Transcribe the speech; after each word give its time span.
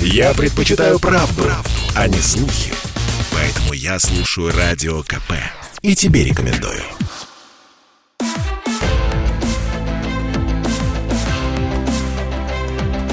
Я 0.00 0.34
предпочитаю 0.34 0.98
правду, 0.98 1.42
правду, 1.42 1.70
а 1.94 2.08
не 2.08 2.18
слухи. 2.18 2.72
Поэтому 3.32 3.72
я 3.72 3.98
слушаю 3.98 4.52
Радио 4.56 5.02
КП. 5.02 5.32
И 5.82 5.94
тебе 5.94 6.24
рекомендую. 6.24 6.82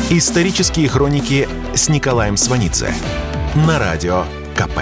Исторические 0.09 0.89
хроники 0.89 1.47
с 1.73 1.89
Николаем 1.89 2.37
Сванидзе 2.37 2.93
на 3.55 3.79
Радио 3.79 4.25
КП. 4.55 4.79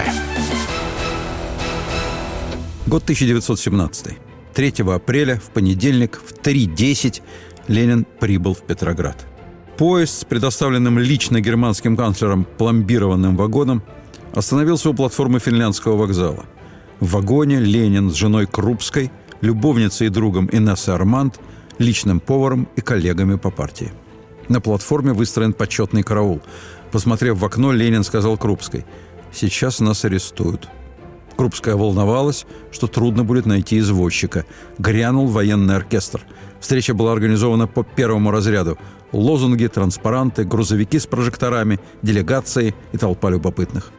Год 2.86 3.04
1917. 3.04 4.18
3 4.54 4.74
апреля, 4.92 5.36
в 5.36 5.50
понедельник, 5.50 6.20
в 6.20 6.34
3.10 6.34 7.22
Ленин 7.68 8.04
прибыл 8.04 8.54
в 8.54 8.62
Петроград. 8.62 9.31
Поезд 9.82 10.20
с 10.20 10.24
предоставленным 10.24 11.00
лично 11.00 11.40
германским 11.40 11.96
канцлером 11.96 12.46
пломбированным 12.56 13.36
вагоном 13.36 13.82
остановился 14.32 14.90
у 14.90 14.94
платформы 14.94 15.40
финляндского 15.40 15.96
вокзала. 15.96 16.44
В 17.00 17.10
вагоне 17.10 17.58
Ленин 17.58 18.08
с 18.08 18.14
женой 18.14 18.46
Крупской, 18.46 19.10
любовницей 19.40 20.06
и 20.06 20.10
другом 20.10 20.48
Инессой 20.52 20.94
Арманд, 20.94 21.40
личным 21.78 22.20
поваром 22.20 22.68
и 22.76 22.80
коллегами 22.80 23.34
по 23.34 23.50
партии. 23.50 23.90
На 24.48 24.60
платформе 24.60 25.14
выстроен 25.14 25.52
почетный 25.52 26.04
караул. 26.04 26.42
Посмотрев 26.92 27.38
в 27.38 27.44
окно, 27.44 27.72
Ленин 27.72 28.04
сказал 28.04 28.38
Крупской, 28.38 28.86
«Сейчас 29.32 29.80
нас 29.80 30.04
арестуют». 30.04 30.68
Крупская 31.36 31.74
волновалась, 31.74 32.46
что 32.70 32.86
трудно 32.86 33.24
будет 33.24 33.46
найти 33.46 33.80
извозчика. 33.80 34.46
Грянул 34.78 35.26
военный 35.26 35.74
оркестр. 35.74 36.20
Встреча 36.62 36.94
была 36.94 37.12
организована 37.12 37.66
по 37.66 37.82
первому 37.82 38.30
разряду. 38.30 38.78
Лозунги, 39.10 39.66
транспаранты, 39.66 40.44
грузовики 40.44 41.00
с 41.00 41.06
прожекторами, 41.06 41.80
делегации 42.02 42.72
и 42.92 42.98
толпа 42.98 43.30
любопытных. 43.30 43.90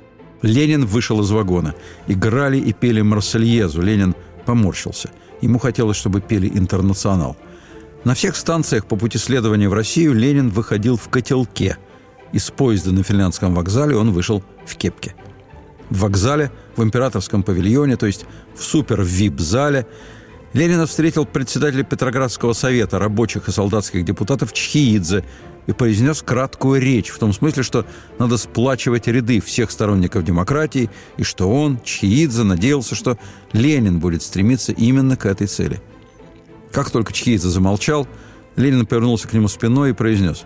Ленин 0.41 0.85
вышел 0.85 1.19
из 1.21 1.29
вагона. 1.29 1.75
Играли 2.07 2.57
и 2.57 2.71
пели 2.71 3.01
«Марсельезу». 3.01 3.81
Ленин 3.81 4.15
поморщился. 4.45 5.09
Ему 5.41 5.59
хотелось, 5.59 5.97
чтобы 5.97 6.21
пели 6.21 6.47
«Интернационал». 6.47 7.35
На 8.05 8.13
всех 8.15 8.37
станциях 8.37 8.85
по 8.85 8.95
пути 8.95 9.17
следования 9.17 9.67
в 9.67 9.73
Россию 9.73 10.13
Ленин 10.13 10.49
выходил 10.49 10.95
в 10.95 11.09
котелке. 11.09 11.77
Из 12.31 12.49
поезда 12.49 12.93
на 12.93 13.03
финляндском 13.03 13.53
вокзале 13.53 13.97
он 13.97 14.11
вышел 14.11 14.41
в 14.65 14.75
кепке. 14.77 15.15
В 15.89 15.99
вокзале, 15.99 16.49
в 16.77 16.83
императорском 16.83 17.43
павильоне, 17.43 17.97
то 17.97 18.05
есть 18.05 18.25
в 18.55 18.63
супер-вип-зале, 18.63 19.85
Ленина 20.53 20.85
встретил 20.85 21.25
председателя 21.25 21.83
Петроградского 21.83 22.53
совета 22.53 22.99
рабочих 22.99 23.47
и 23.47 23.51
солдатских 23.51 24.05
депутатов 24.05 24.53
Чхиидзе 24.53 25.25
и 25.65 25.71
произнес 25.71 26.21
краткую 26.21 26.79
речь 26.79 27.09
в 27.09 27.17
том 27.17 27.33
смысле, 27.33 27.63
что 27.63 27.87
надо 28.19 28.37
сплачивать 28.37 29.07
ряды 29.07 29.41
всех 29.41 29.71
сторонников 29.71 30.23
демократии 30.23 30.91
и 31.17 31.23
что 31.23 31.49
он, 31.49 31.79
Чхиидзе, 31.83 32.43
надеялся, 32.43 32.93
что 32.93 33.17
Ленин 33.51 33.99
будет 33.99 34.21
стремиться 34.21 34.71
именно 34.73 35.17
к 35.17 35.25
этой 35.25 35.47
цели. 35.47 35.81
Как 36.71 36.91
только 36.91 37.13
Чхиидзе 37.13 37.49
замолчал, 37.49 38.07
Ленин 38.55 38.85
повернулся 38.85 39.27
к 39.27 39.33
нему 39.33 39.47
спиной 39.47 39.91
и 39.91 39.93
произнес 39.93 40.43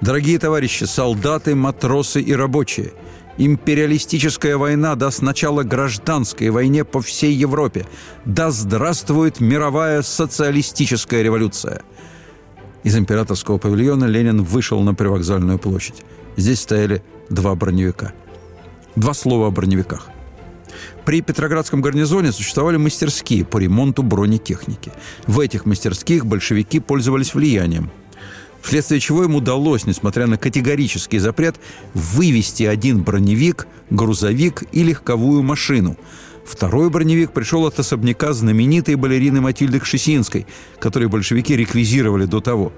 «Дорогие 0.00 0.38
товарищи, 0.38 0.84
солдаты, 0.84 1.54
матросы 1.54 2.22
и 2.22 2.32
рабочие– 2.32 2.92
Империалистическая 3.38 4.56
война 4.58 4.94
даст 4.94 5.22
начало 5.22 5.62
гражданской 5.62 6.50
войне 6.50 6.84
по 6.84 7.00
всей 7.00 7.32
Европе. 7.32 7.86
Да 8.24 8.50
здравствует 8.50 9.40
мировая 9.40 10.02
социалистическая 10.02 11.22
революция. 11.22 11.82
Из 12.82 12.96
императорского 12.96 13.58
павильона 13.58 14.04
Ленин 14.04 14.42
вышел 14.42 14.80
на 14.80 14.94
привокзальную 14.94 15.58
площадь. 15.58 16.02
Здесь 16.36 16.60
стояли 16.60 17.02
два 17.30 17.54
броневика. 17.54 18.12
Два 18.96 19.14
слова 19.14 19.46
о 19.46 19.50
броневиках. 19.50 20.08
При 21.06 21.22
Петроградском 21.22 21.80
гарнизоне 21.80 22.32
существовали 22.32 22.76
мастерские 22.76 23.44
по 23.44 23.58
ремонту 23.58 24.02
бронетехники. 24.02 24.92
В 25.26 25.40
этих 25.40 25.64
мастерских 25.64 26.26
большевики 26.26 26.80
пользовались 26.80 27.34
влиянием– 27.34 27.90
вследствие 28.62 29.00
чего 29.00 29.24
им 29.24 29.34
удалось, 29.34 29.86
несмотря 29.86 30.26
на 30.26 30.38
категорический 30.38 31.18
запрет, 31.18 31.56
вывести 31.94 32.62
один 32.62 33.02
броневик, 33.02 33.66
грузовик 33.90 34.64
и 34.72 34.82
легковую 34.82 35.42
машину. 35.42 35.96
Второй 36.44 36.90
броневик 36.90 37.32
пришел 37.32 37.66
от 37.66 37.78
особняка 37.78 38.32
знаменитой 38.32 38.96
балерины 38.96 39.40
Матильды 39.40 39.78
Кшесинской, 39.80 40.46
которую 40.80 41.08
большевики 41.08 41.56
реквизировали 41.56 42.24
до 42.24 42.40
того. 42.40 42.72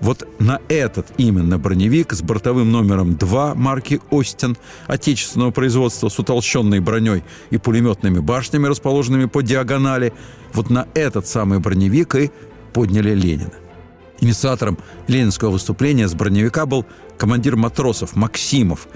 Вот 0.00 0.28
на 0.38 0.60
этот 0.68 1.06
именно 1.16 1.58
броневик 1.58 2.12
с 2.12 2.20
бортовым 2.20 2.70
номером 2.72 3.16
2 3.16 3.54
марки 3.54 4.00
«Остин» 4.10 4.56
отечественного 4.86 5.50
производства 5.50 6.08
с 6.08 6.18
утолщенной 6.18 6.80
броней 6.80 7.22
и 7.50 7.58
пулеметными 7.58 8.18
башнями, 8.18 8.66
расположенными 8.66 9.26
по 9.26 9.40
диагонали, 9.40 10.12
вот 10.52 10.68
на 10.68 10.88
этот 10.94 11.26
самый 11.26 11.60
броневик 11.60 12.16
и 12.16 12.30
подняли 12.72 13.14
Ленина. 13.14 13.63
Инициатором 14.20 14.78
ленинского 15.08 15.50
выступления 15.50 16.08
с 16.08 16.14
броневика 16.14 16.66
был 16.66 16.86
командир 17.18 17.56
матросов 17.56 18.16
Максимов. 18.16 18.88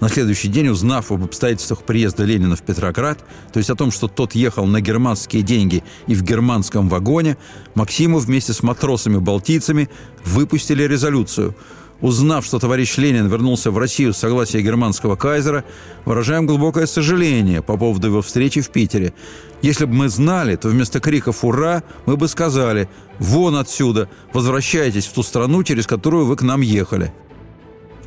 На 0.00 0.08
следующий 0.08 0.48
день, 0.48 0.68
узнав 0.68 1.12
об 1.12 1.24
обстоятельствах 1.24 1.84
приезда 1.84 2.24
Ленина 2.24 2.56
в 2.56 2.62
Петроград, 2.62 3.24
то 3.52 3.58
есть 3.58 3.70
о 3.70 3.76
том, 3.76 3.90
что 3.90 4.08
тот 4.08 4.34
ехал 4.34 4.66
на 4.66 4.80
германские 4.80 5.42
деньги 5.42 5.84
и 6.06 6.14
в 6.14 6.22
германском 6.22 6.88
вагоне, 6.88 7.38
Максимов 7.74 8.24
вместе 8.24 8.52
с 8.52 8.62
матросами-балтийцами 8.62 9.88
выпустили 10.24 10.82
резолюцию– 10.82 11.56
Узнав, 12.04 12.44
что 12.44 12.58
товарищ 12.58 12.98
Ленин 12.98 13.28
вернулся 13.28 13.70
в 13.70 13.78
Россию 13.78 14.12
с 14.12 14.18
согласия 14.18 14.60
германского 14.60 15.16
кайзера, 15.16 15.64
выражаем 16.04 16.44
глубокое 16.46 16.84
сожаление 16.84 17.62
по 17.62 17.78
поводу 17.78 18.08
его 18.08 18.20
встречи 18.20 18.60
в 18.60 18.68
Питере. 18.68 19.14
Если 19.62 19.86
бы 19.86 19.94
мы 19.94 20.10
знали, 20.10 20.56
то 20.56 20.68
вместо 20.68 21.00
криков 21.00 21.42
«Ура!» 21.46 21.82
мы 22.04 22.18
бы 22.18 22.28
сказали 22.28 22.90
«Вон 23.18 23.56
отсюда! 23.56 24.10
Возвращайтесь 24.34 25.06
в 25.06 25.14
ту 25.14 25.22
страну, 25.22 25.62
через 25.62 25.86
которую 25.86 26.26
вы 26.26 26.36
к 26.36 26.42
нам 26.42 26.60
ехали!» 26.60 27.10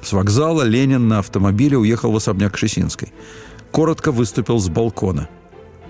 С 0.03 0.13
вокзала 0.13 0.61
Ленин 0.61 1.07
на 1.07 1.17
автомобиле 1.17 1.79
уехал 1.79 2.11
в 2.11 2.17
особняк 2.17 2.55
Шесинской. 2.55 3.11
Коротко 3.71 4.11
выступил 4.11 4.59
с 4.59 4.69
балкона. 4.69 5.27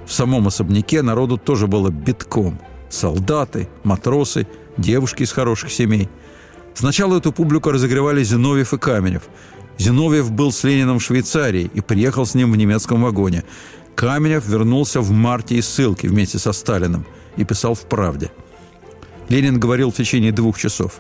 В 0.06 0.14
самом 0.14 0.48
особняке 0.48 1.02
народу 1.02 1.38
тоже 1.38 1.68
было 1.68 1.90
битком. 1.90 2.58
Солдаты, 2.90 3.68
матросы, 3.84 4.48
девушки 4.78 5.24
из 5.24 5.34
хороших 5.34 5.74
семей– 5.74 6.08
Сначала 6.78 7.18
эту 7.18 7.32
публику 7.32 7.72
разогревали 7.72 8.24
Зиновьев 8.24 8.72
и 8.72 8.78
Каменев. 8.78 9.24
Зиновьев 9.80 10.30
был 10.30 10.52
с 10.52 10.64
Лениным 10.64 11.00
в 11.00 11.04
Швейцарии 11.04 11.72
и 11.74 11.82
приехал 11.82 12.24
с 12.24 12.36
ним 12.36 12.52
в 12.52 12.56
немецком 12.56 13.02
вагоне. 13.02 13.44
Каменев 13.96 14.46
вернулся 14.48 15.02
в 15.02 15.10
марте 15.10 15.56
из 15.56 15.68
ссылки 15.68 16.06
вместе 16.06 16.38
со 16.38 16.54
Сталиным 16.54 17.04
и 17.36 17.46
писал 17.46 17.74
в 17.74 17.82
«Правде». 17.82 18.32
Ленин 19.28 19.60
говорил 19.60 19.90
в 19.90 19.96
течение 19.96 20.32
двух 20.32 20.60
часов. 20.60 21.00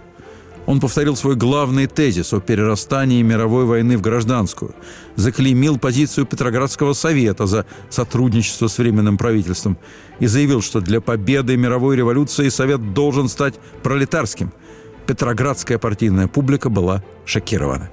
Он 0.65 0.79
повторил 0.79 1.15
свой 1.15 1.35
главный 1.35 1.85
тезис 1.85 2.33
о 2.33 2.39
перерастании 2.39 3.21
мировой 3.21 3.65
войны 3.65 3.99
в 3.99 4.01
гражданскую, 4.01 4.73
заклеймил 5.15 5.77
позицию 5.77 6.25
Петроградского 6.25 6.93
совета 6.93 7.45
за 7.45 7.67
сотрудничество 7.91 8.65
с 8.67 8.79
Временным 8.79 9.19
правительством 9.19 9.77
и 10.19 10.25
заявил, 10.25 10.63
что 10.63 10.81
для 10.81 11.01
победы 11.01 11.55
мировой 11.55 11.97
революции 11.97 12.49
Совет 12.49 12.93
должен 12.95 13.29
стать 13.29 13.53
пролетарским– 13.83 14.51
петроградская 15.07 15.77
партийная 15.77 16.27
публика 16.27 16.69
была 16.69 17.03
шокирована. 17.25 17.89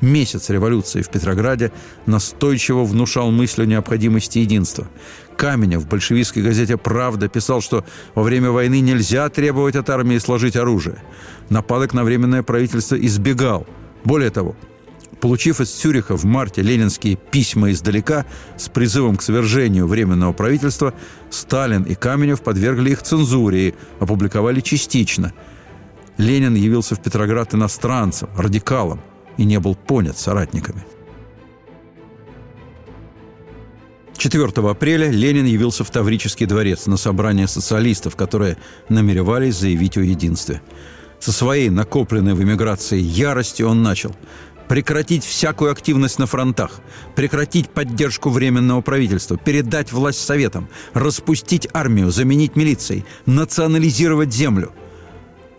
Месяц 0.00 0.50
революции 0.50 1.00
в 1.00 1.08
Петрограде 1.08 1.70
настойчиво 2.06 2.82
внушал 2.82 3.30
мысль 3.30 3.62
о 3.62 3.66
необходимости 3.66 4.40
единства. 4.40 4.88
Каменев 5.36 5.82
в 5.82 5.88
большевистской 5.88 6.42
газете 6.42 6.76
«Правда» 6.76 7.28
писал, 7.28 7.60
что 7.60 7.84
во 8.16 8.24
время 8.24 8.50
войны 8.50 8.80
нельзя 8.80 9.28
требовать 9.28 9.76
от 9.76 9.88
армии 9.90 10.18
сложить 10.18 10.56
оружие. 10.56 10.96
Нападок 11.50 11.94
на 11.94 12.02
Временное 12.02 12.42
правительство 12.42 12.96
избегал. 12.96 13.66
Более 14.04 14.30
того, 14.30 14.56
Получив 15.20 15.60
из 15.60 15.70
Цюриха 15.70 16.16
в 16.16 16.24
марте 16.24 16.62
ленинские 16.62 17.14
письма 17.14 17.70
издалека 17.70 18.26
с 18.56 18.68
призывом 18.68 19.14
к 19.14 19.22
свержению 19.22 19.86
Временного 19.86 20.32
правительства, 20.32 20.94
Сталин 21.30 21.84
и 21.84 21.94
Каменев 21.94 22.42
подвергли 22.42 22.90
их 22.90 23.02
цензуре 23.02 23.68
и 23.68 23.74
опубликовали 24.00 24.58
частично– 24.58 25.32
Ленин 26.18 26.54
явился 26.54 26.94
в 26.94 27.02
Петроград 27.02 27.54
иностранцем, 27.54 28.28
радикалом 28.36 29.00
и 29.36 29.44
не 29.44 29.58
был 29.58 29.74
понят 29.74 30.18
соратниками. 30.18 30.84
4 34.18 34.44
апреля 34.68 35.10
Ленин 35.10 35.46
явился 35.46 35.82
в 35.84 35.90
Таврический 35.90 36.46
дворец 36.46 36.86
на 36.86 36.96
собрание 36.96 37.48
социалистов, 37.48 38.14
которые 38.14 38.56
намеревались 38.88 39.56
заявить 39.56 39.96
о 39.96 40.02
единстве. 40.02 40.62
Со 41.18 41.32
своей 41.32 41.70
накопленной 41.70 42.34
в 42.34 42.42
эмиграции 42.42 43.00
яростью 43.00 43.68
он 43.68 43.82
начал 43.82 44.14
прекратить 44.68 45.24
всякую 45.24 45.72
активность 45.72 46.18
на 46.18 46.26
фронтах, 46.26 46.80
прекратить 47.16 47.68
поддержку 47.68 48.30
Временного 48.30 48.80
правительства, 48.80 49.36
передать 49.36 49.92
власть 49.92 50.24
Советам, 50.24 50.68
распустить 50.94 51.68
армию, 51.72 52.10
заменить 52.10 52.54
милицией, 52.54 53.04
национализировать 53.26 54.32
землю– 54.32 54.72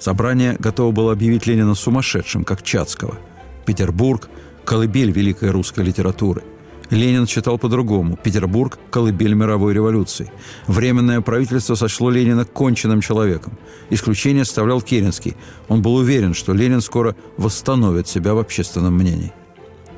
Собрание 0.04 0.58
готово 0.60 0.92
было 0.92 1.14
объявить 1.14 1.48
Ленина 1.48 1.76
сумасшедшим, 1.76 2.44
как 2.44 2.62
Чацкого. 2.62 3.18
Петербург, 3.66 4.28
колыбель 4.66 5.12
великой 5.12 5.52
русской 5.52 5.82
литературы. 5.82 6.44
Ленин 6.90 7.26
считал 7.26 7.58
по-другому. 7.58 8.20
Петербург– 8.22 8.78
колыбель 8.92 9.34
мировой 9.34 9.74
революции. 9.74 10.30
Временное 10.68 11.22
правительство 11.22 11.76
сочло 11.76 12.10
Ленина 12.10 12.44
конченным 12.44 13.00
человеком. 13.00 13.58
Исключение 13.92 14.44
составлял 14.44 14.82
Керенский. 14.82 15.38
Он 15.70 15.82
был 15.82 15.96
уверен, 15.96 16.34
что 16.34 16.52
Ленин 16.52 16.82
скоро 16.82 17.16
восстановит 17.38 18.10
себя 18.10 18.34
в 18.34 18.40
общественном 18.40 18.96
мнении. 18.96 19.32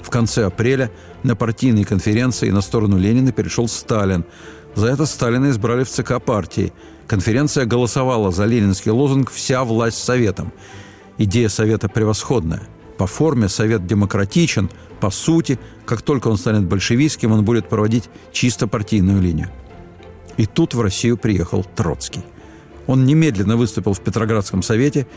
В 0.03 0.11
конце 0.11 0.45
апреля 0.45 0.91
на 1.23 1.35
партийной 1.35 1.83
конференции 1.83 2.51
на 2.51 2.61
сторону 2.61 2.99
Ленина 2.99 3.31
перешел 3.31 3.67
Сталин. 3.67 4.23
За 4.75 4.85
это 4.85 5.07
Сталина 5.07 5.49
избрали 5.49 5.83
в 5.83 5.89
ЦК 5.89 6.23
партии. 6.23 6.73
Конференция 7.07 7.65
голосовала 7.65 8.31
за 8.31 8.45
ленинский 8.45 8.91
лозунг 8.91 9.31
«Вся 9.31 9.63
власть 9.63 10.03
Советом». 10.03 10.51
Идея 11.17 11.49
Совета 11.49 11.87
превосходная. 11.87 12.63
По 12.97 13.05
форме 13.05 13.47
Совет 13.47 13.85
демократичен, 13.85 14.69
по 14.99 15.11
сути, 15.11 15.59
как 15.85 16.01
только 16.01 16.29
он 16.29 16.37
станет 16.37 16.63
большевистским, 16.63 17.31
он 17.31 17.45
будет 17.45 17.69
проводить 17.69 18.09
чисто 18.31 18.67
партийную 18.67 19.21
линию. 19.21 19.49
И 20.37 20.45
тут 20.45 20.73
в 20.73 20.81
Россию 20.81 21.17
приехал 21.17 21.63
Троцкий. 21.63 22.23
Он 22.87 23.05
немедленно 23.05 23.55
выступил 23.55 23.93
в 23.93 24.01
Петроградском 24.01 24.63
совете, 24.63 25.07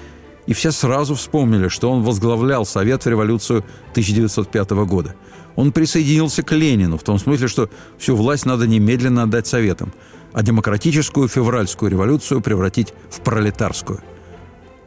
и 0.47 0.53
все 0.55 0.73
сразу 0.73 1.15
вспомнили, 1.15 1.69
что 1.69 1.91
он 1.91 2.03
возглавлял 2.03 2.65
Совет 2.65 3.05
в 3.05 3.09
революцию 3.09 3.65
1905 3.93 4.71
года. 4.71 5.15
Он 5.57 5.73
присоединился 5.73 6.43
к 6.43 6.53
Ленину 6.53 6.99
в 6.99 7.03
том 7.03 7.19
смысле, 7.19 7.49
что 7.49 7.69
всю 7.99 8.15
власть 8.15 8.47
надо 8.47 8.67
немедленно 8.67 9.25
отдать 9.25 9.47
Советам, 9.47 9.93
а 10.39 10.43
демократическую 10.43 11.27
февральскую 11.27 11.91
революцию 11.91 12.41
превратить 12.41 12.95
в 13.11 13.23
пролетарскую. 13.23 13.99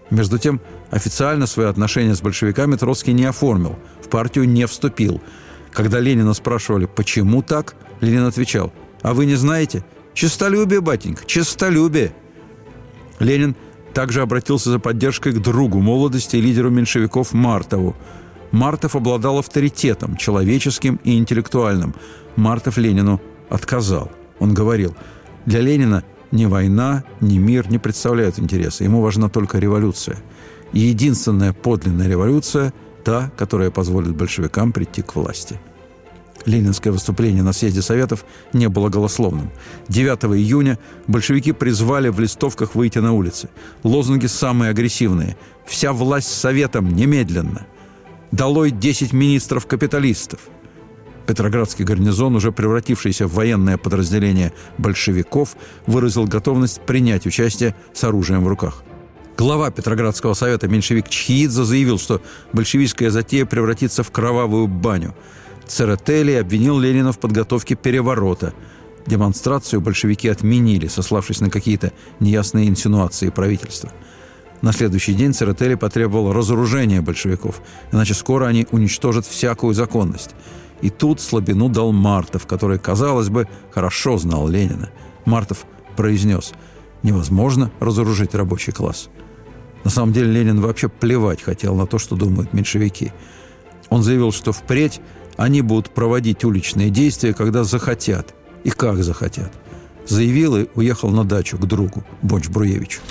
Между 0.09 0.39
тем, 0.39 0.61
официально 0.91 1.45
свои 1.45 1.65
отношения 1.65 2.15
с 2.15 2.21
большевиками 2.21 2.77
Троцкий 2.77 3.11
не 3.11 3.25
оформил, 3.25 3.77
в 4.01 4.07
партию 4.07 4.47
не 4.47 4.65
вступил. 4.65 5.21
Когда 5.73 5.99
Ленина 5.99 6.33
спрашивали, 6.33 6.85
почему 6.85 7.41
так, 7.41 7.75
Ленин 7.99 8.27
отвечал, 8.27 8.71
а 9.01 9.13
вы 9.13 9.25
не 9.25 9.35
знаете? 9.35 9.83
Честолюбие, 10.13 10.79
батенька, 10.79 11.25
честолюбие. 11.25 12.13
Ленин 13.19 13.57
также 13.93 14.21
обратился 14.21 14.69
за 14.69 14.79
поддержкой 14.79 15.33
к 15.33 15.39
другу 15.39 15.81
молодости 15.81 16.37
и 16.37 16.41
лидеру 16.41 16.69
меньшевиков 16.69 17.33
Мартову. 17.33 17.97
Мартов 18.51 18.95
обладал 18.95 19.39
авторитетом, 19.39 20.15
человеческим 20.15 20.97
и 21.03 21.17
интеллектуальным. 21.17 21.93
Мартов 22.37 22.77
Ленину 22.77 23.19
отказал. 23.49 24.09
Он 24.39 24.53
говорил, 24.53 24.95
для 25.45 25.61
Ленина 25.61 26.03
ни 26.31 26.45
война, 26.45 27.03
ни 27.19 27.37
мир 27.37 27.69
не 27.69 27.77
представляют 27.77 28.39
интереса. 28.39 28.83
Ему 28.83 29.01
важна 29.01 29.29
только 29.29 29.59
революция. 29.59 30.17
И 30.73 30.79
единственная 30.79 31.53
подлинная 31.53 32.07
революция– 32.07 32.73
та, 33.03 33.31
которая 33.37 33.71
позволит 33.71 34.15
большевикам 34.15 34.71
прийти 34.71 35.01
к 35.01 35.15
власти. 35.15 35.59
Ленинское 36.45 36.91
выступление 36.91 37.43
на 37.43 37.53
съезде 37.53 37.81
Советов 37.81 38.25
не 38.51 38.67
было 38.67 38.89
голословным. 38.89 39.51
9 39.89 40.23
июня 40.35 40.79
большевики 41.07 41.51
призвали 41.51 42.09
в 42.09 42.19
листовках 42.19 42.73
выйти 42.73 42.97
на 42.97 43.13
улицы. 43.13 43.49
Лозунги 43.83 44.25
самые 44.25 44.71
агрессивные. 44.71 45.37
«Вся 45.65 45.93
власть 45.93 46.33
Советом 46.33 46.89
немедленно!» 46.95 47.67
«Долой 48.31 48.71
10 48.71 49.13
министров-капиталистов!» 49.13 50.39
Петроградский 51.27 51.85
гарнизон, 51.85 52.35
уже 52.35 52.51
превратившийся 52.51 53.27
в 53.27 53.33
военное 53.33 53.77
подразделение 53.77 54.53
большевиков, 54.77 55.55
выразил 55.87 56.25
готовность 56.25 56.81
принять 56.81 57.25
участие 57.25 57.75
с 57.93 58.03
оружием 58.03 58.43
в 58.43 58.47
руках. 58.47 58.83
Глава 59.37 59.71
Петроградского 59.71 60.33
совета 60.33 60.67
меньшевик 60.67 61.09
Чхиидзе 61.09 61.63
заявил, 61.63 61.97
что 61.97 62.21
большевистская 62.53 63.09
затея 63.09 63.45
превратится 63.45 64.03
в 64.03 64.11
кровавую 64.11 64.67
баню. 64.67 65.15
Церетели 65.65 66.33
обвинил 66.33 66.79
Ленина 66.79 67.11
в 67.11 67.19
подготовке 67.19 67.75
переворота. 67.75 68.53
Демонстрацию 69.07 69.81
большевики 69.81 70.27
отменили, 70.27 70.87
сославшись 70.87 71.39
на 71.39 71.49
какие-то 71.49 71.91
неясные 72.19 72.67
инсинуации 72.67 73.29
правительства. 73.29 73.91
На 74.61 74.73
следующий 74.73 75.13
день 75.13 75.33
Церетели 75.33 75.73
потребовал 75.73 76.33
разоружения 76.33 77.01
большевиков, 77.01 77.61
иначе 77.91 78.13
скоро 78.13 78.45
они 78.45 78.67
уничтожат 78.71 79.25
всякую 79.25 79.73
законность. 79.73 80.35
И 80.81 80.89
тут 80.89 81.21
слабину 81.21 81.69
дал 81.69 81.91
Мартов, 81.91 82.47
который, 82.47 82.79
казалось 82.79 83.29
бы, 83.29 83.47
хорошо 83.71 84.17
знал 84.17 84.47
Ленина. 84.47 84.89
Мартов 85.25 85.65
произнес 85.95 86.53
«Невозможно 87.03 87.71
разоружить 87.79 88.35
рабочий 88.35 88.71
класс». 88.71 89.09
На 89.83 89.89
самом 89.89 90.13
деле 90.13 90.31
Ленин 90.31 90.61
вообще 90.61 90.89
плевать 90.89 91.41
хотел 91.41 91.75
на 91.75 91.85
то, 91.85 91.97
что 91.97 92.15
думают 92.15 92.53
меньшевики. 92.53 93.11
Он 93.89 94.03
заявил, 94.03 94.31
что 94.31 94.51
впредь 94.51 95.01
они 95.37 95.61
будут 95.61 95.89
проводить 95.89 96.43
уличные 96.43 96.89
действия, 96.89 97.33
когда 97.33 97.63
захотят 97.63 98.33
и 98.63 98.69
как 98.69 99.03
захотят. 99.03 99.51
Заявил 100.07 100.57
и 100.57 100.67
уехал 100.75 101.09
на 101.09 101.23
дачу 101.23 101.57
к 101.57 101.65
другу, 101.65 102.03
Бонч-Бруевичу. 102.21 103.01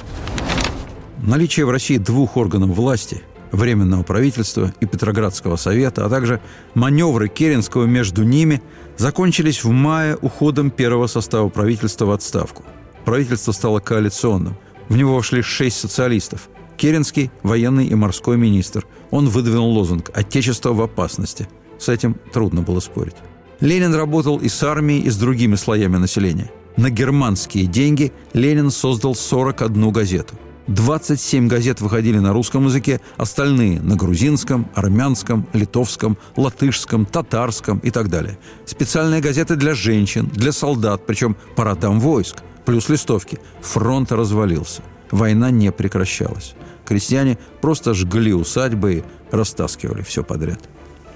Наличие 1.19 1.67
в 1.67 1.71
России 1.71 1.99
двух 1.99 2.37
органов 2.37 2.71
власти– 2.71 3.23
Временного 3.53 4.05
правительства 4.05 4.73
и 4.81 4.87
Петроградского 4.87 5.57
совета, 5.57 6.07
а 6.07 6.09
также 6.09 6.41
маневры 6.75 7.29
Керенского 7.29 7.85
между 7.85 8.23
ними 8.23 8.63
закончились 8.97 9.65
в 9.65 9.71
мае 9.71 10.17
уходом 10.21 10.71
первого 10.71 11.09
состава 11.09 11.49
правительства 11.49 12.05
в 12.07 12.11
отставку. 12.13 12.65
Правительство 13.05 13.53
стало 13.53 13.81
коалиционным. 13.81 14.57
В 14.89 14.97
него 14.97 15.17
вошли 15.17 15.43
шесть 15.43 15.79
социалистов. 15.79 16.49
Керенский– 16.77 17.31
военный 17.43 17.87
и 17.87 17.95
морской 17.95 18.37
министр. 18.37 18.87
Он 19.11 19.29
выдвинул 19.29 19.71
лозунг 19.71 20.11
«Отечество 20.15 20.73
в 20.73 20.81
опасности». 20.81 21.49
С 21.79 21.89
этим 21.89 22.17
трудно 22.33 22.63
было 22.63 22.81
спорить. 22.81 23.17
Ленин 23.61 23.95
работал 23.95 24.39
и 24.39 24.49
с 24.49 24.63
армией, 24.63 25.01
и 25.01 25.11
с 25.11 25.17
другими 25.17 25.57
слоями 25.57 25.97
населения. 25.97 26.51
На 26.77 26.89
германские 26.89 27.67
деньги 27.67 28.13
Ленин 28.33 28.71
создал 28.71 29.15
41 29.15 29.91
газету– 29.91 30.35
27 30.71 31.49
газет 31.49 31.81
выходили 31.81 32.21
на 32.21 32.33
русском 32.33 32.67
языке, 32.67 33.01
остальные– 33.17 33.81
на 33.83 33.97
грузинском, 33.97 34.69
армянском, 34.77 35.45
литовском, 35.53 36.17
латышском, 36.37 37.07
татарском 37.07 37.79
и 37.79 37.91
так 37.91 38.09
далее. 38.09 38.39
Специальные 38.67 39.21
газеты 39.21 39.57
для 39.57 39.75
женщин, 39.75 40.29
для 40.33 40.53
солдат, 40.53 41.07
причем 41.07 41.37
по 41.57 41.65
родам 41.65 41.99
войск, 41.99 42.37
плюс 42.65 42.89
листовки. 42.89 43.41
Фронт 43.63 44.13
развалился. 44.13 44.83
Война 45.11 45.51
не 45.51 45.73
прекращалась. 45.73 46.55
Крестьяне 46.85 47.37
просто 47.61 47.93
жгли 47.93 48.33
усадьбы 48.33 48.95
и 48.95 49.05
растаскивали 49.35 50.03
все 50.03 50.23
подряд. 50.23 50.61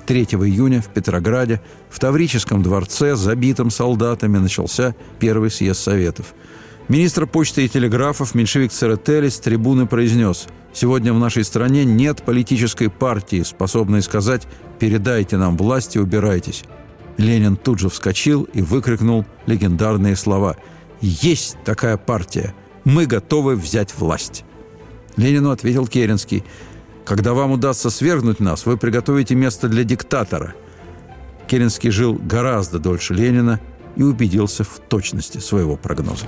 3 0.06 0.24
июня 0.24 0.82
в 0.82 0.88
Петрограде 0.88 1.60
в 1.90 2.00
Таврическом 2.00 2.60
дворце, 2.64 3.14
забитом 3.14 3.70
солдатами, 3.70 4.38
начался 4.38 4.96
первый 5.20 5.52
съезд 5.52 5.80
Советов– 5.80 6.34
Министр 6.88 7.26
почты 7.26 7.64
и 7.64 7.68
телеграфов 7.68 8.34
меньшевик 8.34 8.70
Церетели 8.70 9.30
с 9.30 9.38
трибуны 9.38 9.86
произнес 9.86 10.46
«Сегодня 10.74 11.14
в 11.14 11.18
нашей 11.18 11.42
стране 11.42 11.84
нет 11.86 12.22
политической 12.22 12.90
партии, 12.90 13.42
способной 13.42 14.02
сказать 14.02 14.46
«передайте 14.78 15.38
нам 15.38 15.56
власть 15.56 15.96
и 15.96 15.98
убирайтесь». 15.98 16.64
Ленин 17.16 17.56
тут 17.56 17.78
же 17.78 17.88
вскочил 17.88 18.42
и 18.42 18.60
выкрикнул 18.60 19.24
легендарные 19.46 20.14
слова 20.14 20.56
«Есть 21.00 21.56
такая 21.64 21.96
партия! 21.96 22.54
Мы 22.84 23.06
готовы 23.06 23.56
взять 23.56 23.94
власть!» 23.96 24.44
Ленину 25.16 25.52
ответил 25.52 25.86
Керенский 25.86 26.44
«Когда 27.06 27.32
вам 27.32 27.52
удастся 27.52 27.88
свергнуть 27.88 28.40
нас, 28.40 28.66
вы 28.66 28.76
приготовите 28.76 29.34
место 29.34 29.68
для 29.68 29.84
диктатора». 29.84 30.54
Керенский 31.46 31.90
жил 31.90 32.14
гораздо 32.14 32.78
дольше 32.78 33.14
Ленина 33.14 33.58
и 33.96 34.02
убедился 34.02 34.64
в 34.64 34.80
точности 34.88 35.38
своего 35.38 35.76
прогноза. 35.76 36.26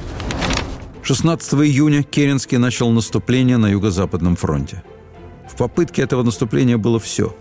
16 1.03 1.55
июня 1.55 2.03
Керенский 2.03 2.59
начал 2.59 2.91
наступление 2.91 3.59
на 3.59 3.69
Юго-Западном 3.69 4.37
фронте. 4.37 4.83
В 5.49 5.57
попытке 5.57 6.03
этого 6.03 6.23
наступления 6.23 6.79
было 6.79 6.99
все. 6.99 7.35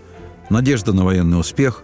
Надежда 0.50 0.92
на 0.92 1.04
военный 1.04 1.40
успех, 1.40 1.82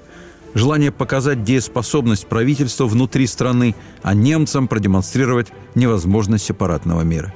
желание 0.55 0.93
показать 0.93 1.43
дееспособность 1.43 2.27
правительства 2.27 2.87
внутри 2.87 3.27
страны, 3.27 3.75
а 4.03 4.15
немцам 4.15 4.69
продемонстрировать 4.69 5.49
невозможность 5.75 6.45
сепаратного 6.45 7.03
мира. 7.03 7.35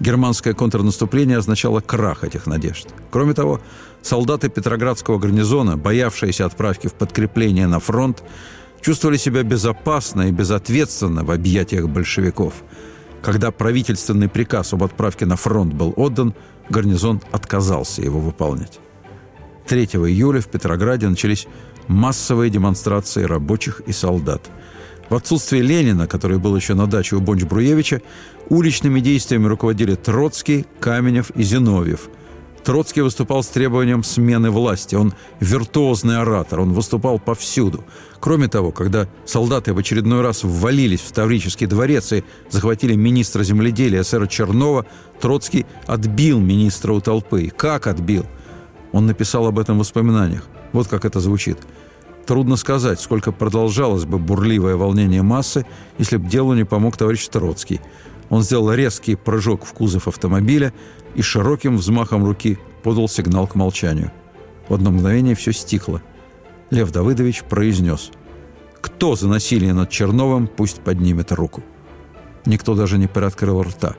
Германское 0.00 0.54
контрнаступление 0.54 1.38
означало 1.38 1.80
крах 1.80 2.24
этих 2.24 2.46
надежд. 2.46 2.88
Кроме 3.10 3.34
того, 3.34 3.60
солдаты 4.02 4.48
Петроградского 4.48 5.18
гарнизона, 5.18 5.76
боявшиеся 5.76 6.44
отправки 6.46 6.86
в 6.86 6.94
подкрепление 6.94 7.66
на 7.66 7.80
фронт, 7.80 8.22
чувствовали 8.80 9.16
себя 9.16 9.42
безопасно 9.42 10.28
и 10.28 10.32
безответственно 10.32 11.24
в 11.24 11.30
объятиях 11.30 11.88
большевиков– 11.88 12.54
когда 13.26 13.50
правительственный 13.50 14.28
приказ 14.28 14.72
об 14.72 14.84
отправке 14.84 15.26
на 15.26 15.34
фронт 15.34 15.74
был 15.74 15.92
отдан, 15.96 16.32
гарнизон 16.68 17.20
отказался 17.32 18.00
его 18.00 18.20
выполнять. 18.20 18.78
3 19.66 19.84
июля 19.84 20.40
в 20.40 20.46
Петрограде 20.46 21.08
начались 21.08 21.48
массовые 21.88 22.50
демонстрации 22.50 23.24
рабочих 23.24 23.80
и 23.80 23.90
солдат. 23.90 24.48
В 25.08 25.14
отсутствие 25.16 25.62
Ленина, 25.62 26.06
который 26.06 26.38
был 26.38 26.54
еще 26.54 26.74
на 26.74 26.86
даче 26.86 27.16
у 27.16 27.20
Бонч-Бруевича, 27.20 28.00
уличными 28.48 29.00
действиями 29.00 29.48
руководили 29.48 29.96
Троцкий, 29.96 30.64
Каменев 30.78 31.30
и 31.30 31.42
Зиновьев. 31.42 32.08
Троцкий 32.66 33.00
выступал 33.00 33.44
с 33.44 33.46
требованием 33.46 34.02
смены 34.02 34.50
власти. 34.50 34.96
Он 34.96 35.14
виртуозный 35.38 36.18
оратор, 36.18 36.62
он 36.62 36.72
выступал 36.72 37.20
повсюду. 37.20 37.84
Кроме 38.18 38.48
того, 38.48 38.72
когда 38.72 39.06
солдаты 39.24 39.72
в 39.72 39.78
очередной 39.78 40.20
раз 40.20 40.42
ввалились 40.42 40.98
в 40.98 41.12
Таврический 41.12 41.68
дворец 41.68 42.12
и 42.12 42.24
захватили 42.50 42.96
министра 42.96 43.44
земледелия 43.44 44.02
сэра 44.02 44.26
Чернова, 44.26 44.84
Троцкий 45.20 45.64
отбил 45.86 46.40
министра 46.40 46.92
у 46.92 47.00
толпы. 47.00 47.52
Как 47.56 47.86
отбил? 47.86 48.26
Он 48.90 49.06
написал 49.06 49.46
об 49.46 49.60
этом 49.60 49.76
в 49.76 49.80
воспоминаниях. 49.80 50.42
Вот 50.72 50.88
как 50.88 51.04
это 51.04 51.20
звучит. 51.20 51.58
Трудно 52.26 52.56
сказать, 52.56 52.98
сколько 53.00 53.30
продолжалось 53.30 54.06
бы 54.06 54.18
бурливое 54.18 54.74
волнение 54.74 55.22
массы, 55.22 55.64
если 55.98 56.16
бы 56.16 56.28
делу 56.28 56.52
не 56.54 56.64
помог 56.64 56.96
товарищ 56.96 57.28
Троцкий. 57.28 57.80
Он 58.30 58.42
сделал 58.42 58.72
резкий 58.72 59.14
прыжок 59.14 59.64
в 59.64 59.72
кузов 59.72 60.08
автомобиля 60.08 60.72
и 61.14 61.22
широким 61.22 61.76
взмахом 61.76 62.24
руки 62.24 62.58
подал 62.82 63.08
сигнал 63.08 63.46
к 63.46 63.54
молчанию. 63.54 64.12
В 64.68 64.74
одно 64.74 64.90
мгновение 64.90 65.34
все 65.34 65.52
стихло. 65.52 66.02
Лев 66.70 66.90
Давыдович 66.90 67.44
произнес 67.44 68.10
«Кто 68.80 69.14
за 69.14 69.28
насилие 69.28 69.72
над 69.72 69.90
Черновым, 69.90 70.48
пусть 70.48 70.80
поднимет 70.80 71.32
руку». 71.32 71.62
Никто 72.44 72.74
даже 72.74 72.98
не 72.98 73.06
приоткрыл 73.06 73.62
рта. 73.62 73.94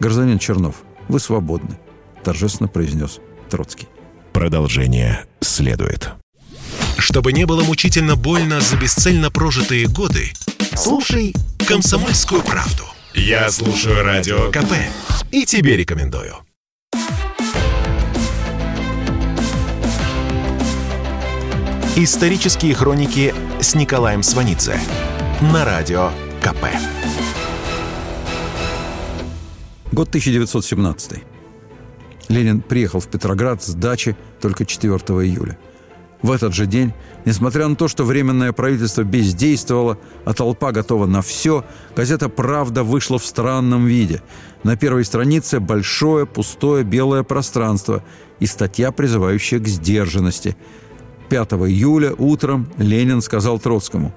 «Гражданин 0.00 0.38
Чернов, 0.38 0.82
вы 1.08 1.18
свободны»,– 1.18 1.78
торжественно 2.24 2.68
произнес 2.68 3.20
Троцкий. 3.50 3.88
Продолжение 4.32 5.24
следует. 5.40 6.10
Чтобы 6.96 7.32
не 7.32 7.46
было 7.46 7.64
мучительно 7.64 8.14
больно 8.14 8.60
за 8.60 8.76
бесцельно 8.76 9.30
прожитые 9.30 9.86
годы, 9.86 10.30
слушай 10.74 11.34
«Комсомольскую 11.66 12.42
правду». 12.42 12.84
Я 13.20 13.50
слушаю 13.50 14.04
Радио 14.04 14.52
КП 14.52 14.74
и 15.32 15.44
тебе 15.44 15.76
рекомендую. 15.76 16.36
Исторические 21.96 22.76
хроники 22.76 23.34
с 23.60 23.74
Николаем 23.74 24.22
Сванидзе 24.22 24.78
на 25.52 25.64
Радио 25.64 26.12
КП. 26.40 26.66
Год 29.90 30.08
1917. 30.10 31.24
Ленин 32.28 32.60
приехал 32.60 33.00
в 33.00 33.08
Петроград 33.08 33.64
с 33.64 33.74
дачи 33.74 34.16
только 34.40 34.64
4 34.64 34.94
июля. 34.94 35.58
В 36.22 36.32
этот 36.32 36.52
же 36.52 36.66
день, 36.66 36.92
несмотря 37.24 37.68
на 37.68 37.76
то, 37.76 37.86
что 37.86 38.04
Временное 38.04 38.52
правительство 38.52 39.02
бездействовало, 39.02 39.98
а 40.24 40.34
толпа 40.34 40.72
готова 40.72 41.06
на 41.06 41.22
все, 41.22 41.64
газета 41.94 42.28
«Правда» 42.28 42.82
вышла 42.82 43.18
в 43.18 43.24
странном 43.24 43.86
виде. 43.86 44.22
На 44.64 44.76
первой 44.76 45.04
странице 45.04 45.60
большое 45.60 46.26
пустое 46.26 46.82
белое 46.82 47.22
пространство 47.22 48.02
и 48.40 48.46
статья, 48.46 48.90
призывающая 48.90 49.60
к 49.60 49.68
сдержанности– 49.68 50.56
5 51.28 51.52
июля 51.52 52.14
утром 52.16 52.68
Ленин 52.78 53.20
сказал 53.20 53.58
Троцкому, 53.58 54.14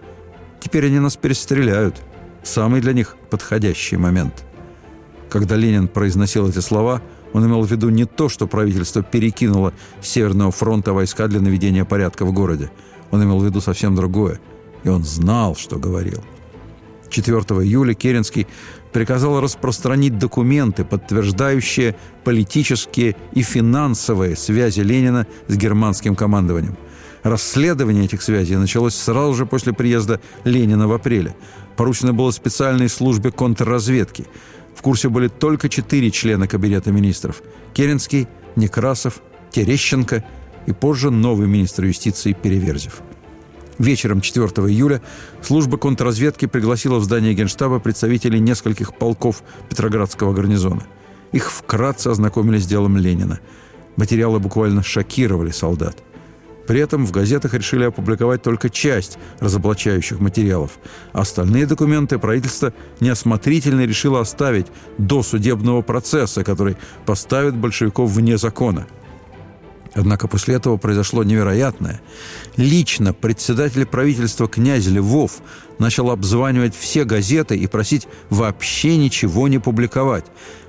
«Теперь 0.60 0.86
они 0.86 1.00
нас 1.00 1.17
перестреляют. 1.17 2.01
Самый 2.43 2.81
для 2.81 2.93
них 2.93 3.17
подходящий 3.29 3.98
момент». 3.98 4.46
Когда 5.29 5.55
Ленин 5.55 5.88
произносил 5.88 6.48
эти 6.48 6.60
слова, 6.60 7.01
он 7.33 7.45
имел 7.45 7.61
в 7.61 7.71
виду 7.71 7.89
не 7.89 8.05
то, 8.05 8.29
что 8.29 8.47
правительство 8.47 9.03
перекинуло 9.03 9.73
с 10.01 10.07
Северного 10.07 10.51
фронта 10.51 10.93
войска 10.93 11.27
для 11.27 11.39
наведения 11.39 11.85
порядка 11.85 12.25
в 12.25 12.33
городе. 12.33 12.71
Он 13.11 13.23
имел 13.23 13.39
в 13.39 13.45
виду 13.45 13.61
совсем 13.61 13.95
другое. 13.95 14.39
И 14.83 14.89
он 14.89 15.03
знал, 15.03 15.55
что 15.55 15.77
говорил. 15.77 16.23
4 17.09 17.38
июля 17.38 17.93
Керенский 17.93 18.47
приказал 18.93 19.41
распространить 19.41 20.17
документы, 20.17 20.85
подтверждающие 20.85 21.95
политические 22.23 23.15
и 23.33 23.41
финансовые 23.43 24.35
связи 24.35 24.81
Ленина 24.81 25.27
с 25.47 25.55
германским 25.55 26.15
командованием– 26.15 26.77
Расследование 27.23 28.05
этих 28.05 28.21
связей 28.23 28.55
началось 28.55 28.95
сразу 28.95 29.33
же 29.35 29.45
после 29.45 29.73
приезда 29.73 30.19
Ленина 30.43 30.88
в 30.88 30.93
апреле. 30.93 31.35
Поручено 31.77 32.13
было 32.13 32.31
специальной 32.31 32.89
службе 32.89 33.31
контрразведки. 33.31 34.25
В 34.75 34.82
курсе 34.82 35.10
были 35.10 35.28
только 35.28 35.70
четыре 35.70 36.12
члена 36.12 36.48
Кабинета 36.48 36.92
министров– 36.92 37.42
Керенский, 37.74 38.28
Некрасов, 38.56 39.22
Терещенко 39.51 40.24
и 40.66 40.72
позже 40.72 41.12
новый 41.12 41.48
министр 41.48 41.86
юстиции 41.86 42.34
Переверзев. 42.34 43.01
Вечером 43.78 44.22
4 44.22 44.48
июля 44.68 45.01
служба 45.42 45.78
контрразведки 45.78 46.46
пригласила 46.46 47.00
в 47.00 47.04
здание 47.04 47.34
Генштаба 47.34 47.80
представителей 47.80 48.40
нескольких 48.40 48.94
полков 48.94 49.44
Петроградского 49.70 50.34
гарнизона. 50.34 50.84
Их 51.32 51.51
вкратце 51.51 52.10
ознакомили 52.10 52.58
с 52.58 52.68
делом 52.68 52.98
Ленина. 52.98 53.40
Материалы 53.96 54.40
буквально 54.40 54.84
шокировали 54.84 55.51
солдат– 55.51 55.98
при 56.72 56.80
этом 56.80 57.06
в 57.06 57.12
газетах 57.12 57.54
решили 57.54 57.84
опубликовать 57.84 58.44
только 58.44 58.70
часть 58.70 59.18
разоблачающих 59.42 60.22
материалов. 60.22 60.80
Остальные 61.12 61.66
документы 61.66 62.18
правительство 62.18 62.72
неосмотрительно 63.01 63.86
решило 63.86 64.22
оставить 64.22 64.68
до 64.98 65.22
судебного 65.22 65.82
процесса, 65.82 66.46
который 66.46 66.78
поставит 67.06 67.58
большевиков 67.58 68.10
вне 68.10 68.38
закона. 68.38 68.88
Однако 69.94 70.30
после 70.30 70.56
этого 70.56 70.78
произошло 70.78 71.25
невероятное. 71.25 72.00
Лично 72.56 73.12
председатель 73.12 73.86
правительства 73.86 74.48
князь 74.48 74.88
Львов 74.88 75.42
начал 75.78 76.10
обзванивать 76.10 76.74
все 76.74 77.04
газеты 77.04 77.58
и 77.58 77.68
просить 77.68 78.08
вообще 78.30 78.96
ничего 78.96 79.50
не 79.50 79.60
публиковать. 79.60 80.24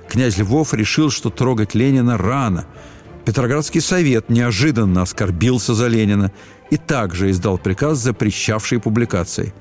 Князь 0.09 0.37
Львов 0.37 0.73
решил, 0.73 1.09
что 1.09 1.29
трогать 1.29 1.75
Ленина 1.75 2.17
рано– 2.17 2.65
Петроградский 3.25 3.79
совет 3.79 4.29
неожиданно 4.29 5.01
оскорбился 5.01 5.73
за 5.73 5.87
Ленина 5.87 6.31
и 6.69 6.77
также 6.77 7.31
издал 7.31 7.57
приказ, 7.57 7.99
запрещавший 7.99 8.79
публикации. 8.79 9.53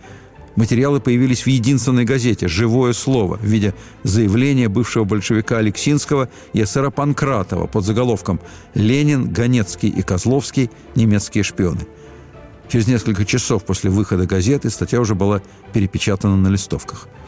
Материалы 0.56 1.00
появились 1.00 1.42
в 1.42 1.46
единственной 1.46 2.04
газете 2.04 2.48
«Живое 2.48 2.92
слово» 2.92 3.38
в 3.38 3.44
виде 3.44 3.72
заявления 4.02 4.68
бывшего 4.68 5.04
большевика 5.04 5.58
Алексинского 5.58 6.28
и 6.52 6.62
эсера 6.62 6.90
Панкратова 6.90 7.66
под 7.66 7.84
заголовком 7.84 8.40
«Ленин, 8.74 9.32
Ганецкий 9.32 9.88
и 9.88 10.02
Козловский. 10.02 10.70
Немецкие 10.94 11.44
шпионы». 11.44 11.86
Через 12.68 12.86
несколько 12.86 13.24
часов 13.24 13.64
после 13.64 13.90
выхода 13.90 14.26
газеты 14.26 14.68
статья 14.70 15.00
уже 15.00 15.14
была 15.14 15.40
перепечатана 15.72 16.36
на 16.36 16.48
листовках– 16.48 17.08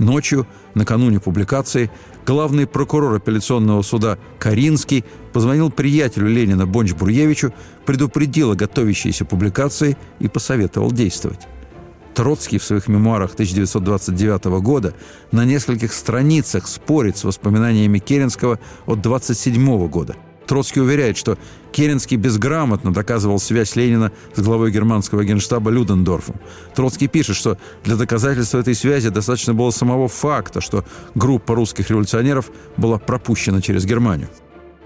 Ночью, 0.00 0.46
накануне 0.74 1.20
публикации, 1.20 1.90
главный 2.26 2.66
прокурор 2.66 3.14
апелляционного 3.14 3.82
суда 3.82 4.18
Каринский 4.38 5.04
позвонил 5.32 5.70
приятелю 5.70 6.26
Ленина 6.26 6.66
Бонч-Бурьевичу, 6.66 7.52
предупредил 7.84 8.52
о 8.52 8.56
готовящейся 8.56 9.24
публикации 9.24 9.96
и 10.18 10.28
посоветовал 10.28 10.90
действовать. 10.90 11.46
Троцкий 12.14 12.58
в 12.58 12.64
своих 12.64 12.88
мемуарах 12.88 13.34
1929 13.34 14.62
года 14.62 14.94
на 15.32 15.44
нескольких 15.44 15.92
страницах 15.92 16.66
спорит 16.66 17.16
с 17.16 17.24
воспоминаниями 17.24 17.98
Керенского 17.98 18.58
от 18.86 19.00
27 19.00 19.88
года– 19.88 20.16
Троцкий 20.50 20.80
уверяет, 20.80 21.16
что 21.16 21.38
Керенский 21.70 22.16
безграмотно 22.16 22.92
доказывал 22.92 23.38
связь 23.38 23.76
Ленина 23.76 24.10
с 24.34 24.42
главой 24.42 24.72
германского 24.72 25.24
генштаба 25.24 25.70
Людендорфом. 25.70 26.40
Троцкий 26.74 27.06
пишет, 27.06 27.36
что 27.36 27.56
для 27.84 27.94
доказательства 27.94 28.58
этой 28.58 28.74
связи 28.74 29.10
достаточно 29.10 29.54
было 29.54 29.70
самого 29.70 30.08
факта, 30.08 30.60
что 30.60 30.84
группа 31.14 31.54
русских 31.54 31.88
революционеров 31.90 32.50
была 32.76 32.98
пропущена 32.98 33.60
через 33.60 33.84
Германию. 33.84 34.28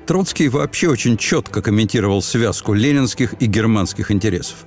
Троцкий 0.04 0.50
вообще 0.50 0.90
очень 0.90 1.16
четко 1.16 1.62
комментировал 1.62 2.20
связку 2.20 2.74
ленинских 2.74 3.32
и 3.40 3.46
германских 3.46 4.10
интересов. 4.10 4.66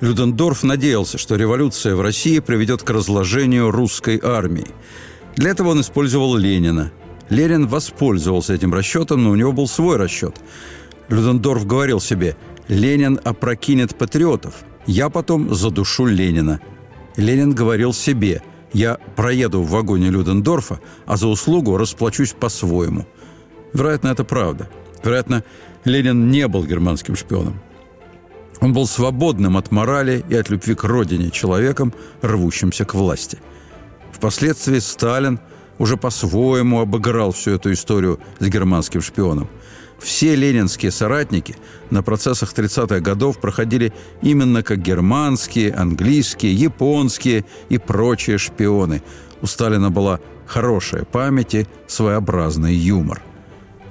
Людендорф 0.00 0.62
надеялся, 0.62 1.18
что 1.18 1.36
революция 1.36 1.94
в 1.94 2.00
России 2.00 2.38
приведет 2.38 2.82
к 2.82 2.88
разложению 2.88 3.70
русской 3.70 4.18
армии. 4.22 4.68
Для 5.36 5.50
этого 5.50 5.68
он 5.68 5.82
использовал 5.82 6.34
Ленина– 6.34 6.92
Ленин 7.30 7.68
воспользовался 7.68 8.54
этим 8.54 8.74
расчетом, 8.74 9.22
но 9.22 9.30
у 9.30 9.36
него 9.36 9.52
был 9.52 9.68
свой 9.68 9.96
расчет. 9.96 10.36
Людендорф 11.08 11.66
говорил 11.66 12.00
себе 12.00 12.36
«Ленин 12.68 13.20
опрокинет 13.24 13.96
патриотов, 13.96 14.54
я 14.86 15.08
потом 15.08 15.54
задушу 15.54 16.06
Ленина». 16.06 16.60
Ленин 17.16 17.54
говорил 17.54 17.92
себе 17.92 18.42
«Я 18.72 18.98
проеду 19.16 19.62
в 19.62 19.70
вагоне 19.70 20.10
Людендорфа, 20.10 20.80
а 21.06 21.16
за 21.16 21.28
услугу 21.28 21.76
расплачусь 21.76 22.32
по-своему». 22.32 23.06
Вероятно, 23.72 24.08
это 24.08 24.24
правда. 24.24 24.68
Вероятно, 25.04 25.44
Ленин 25.84 26.30
не 26.30 26.48
был 26.48 26.64
германским 26.64 27.14
шпионом. 27.14 27.60
Он 28.60 28.72
был 28.72 28.86
свободным 28.86 29.56
от 29.56 29.70
морали 29.70 30.24
и 30.28 30.34
от 30.34 30.50
любви 30.50 30.74
к 30.74 30.84
родине 30.84 31.30
человеком, 31.30 31.94
рвущимся 32.22 32.84
к 32.84 32.94
власти. 32.94 33.38
Впоследствии 34.12 34.80
Сталин– 34.80 35.38
уже 35.80 35.96
по-своему 35.96 36.80
обыграл 36.80 37.32
всю 37.32 37.52
эту 37.52 37.72
историю 37.72 38.20
с 38.38 38.46
германским 38.46 39.00
шпионом. 39.00 39.48
Все 39.98 40.36
ленинские 40.36 40.90
соратники 40.90 41.56
на 41.88 42.02
процессах 42.02 42.52
30-х 42.52 43.00
годов 43.00 43.40
проходили 43.40 43.92
именно 44.20 44.62
как 44.62 44.82
германские, 44.82 45.72
английские, 45.72 46.52
японские 46.52 47.46
и 47.70 47.78
прочие 47.78 48.36
шпионы. 48.36 49.02
У 49.40 49.46
Сталина 49.46 49.90
была 49.90 50.20
хорошая 50.46 51.04
память 51.04 51.54
и 51.54 51.66
своеобразный 51.86 52.74
юмор. 52.74 53.22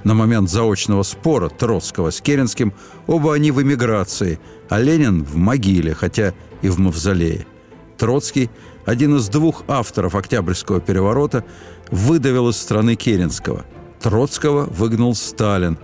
На 0.04 0.14
момент 0.14 0.48
заочного 0.48 1.02
спора 1.02 1.48
Троцкого 1.48 2.10
с 2.10 2.20
Керенским 2.20 2.72
оба 3.08 3.34
они 3.34 3.50
в 3.50 3.60
эмиграции, 3.60 4.38
а 4.68 4.80
Ленин 4.80 5.24
в 5.24 5.34
могиле, 5.34 5.94
хотя 5.94 6.34
и 6.62 6.68
в 6.68 6.78
мавзолее. 6.78 7.46
Троцкий, 7.98 8.48
один 8.86 9.16
из 9.16 9.28
двух 9.28 9.64
авторов 9.68 10.14
Октябрьского 10.14 10.80
переворота, 10.80 11.44
выдавил 11.90 12.48
из 12.48 12.56
страны 12.56 12.94
Керенского. 12.94 13.64
Троцкого 14.00 14.64
выгнал 14.64 15.14
Сталин. 15.14 15.78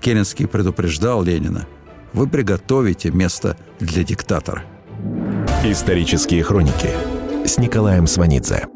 Керенский 0.00 0.46
предупреждал 0.46 1.22
Ленина. 1.22 1.66
«Вы 2.12 2.28
приготовите 2.28 3.10
место 3.10 3.56
для 3.80 4.04
диктатора». 4.04 4.64
Исторические 5.64 6.42
хроники 6.42 6.90
с 7.44 7.58
Николаем 7.58 8.06
Сванидзе. 8.06 8.66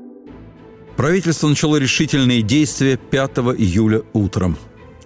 Правительство 0.97 1.49
начало 1.49 1.77
решительные 1.77 2.43
действия 2.43 2.97
5 2.97 3.31
июля 3.59 4.03
утром. 4.13 4.59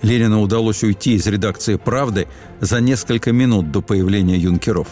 Ленину 0.03 0.43
удалось 0.43 0.83
уйти 0.83 1.15
из 1.15 1.27
редакции 1.27 1.77
«Правды» 1.77 2.27
за 2.61 2.81
несколько 2.81 3.33
минут 3.33 3.71
до 3.71 3.81
появления 3.81 4.37
юнкеров. 4.37 4.89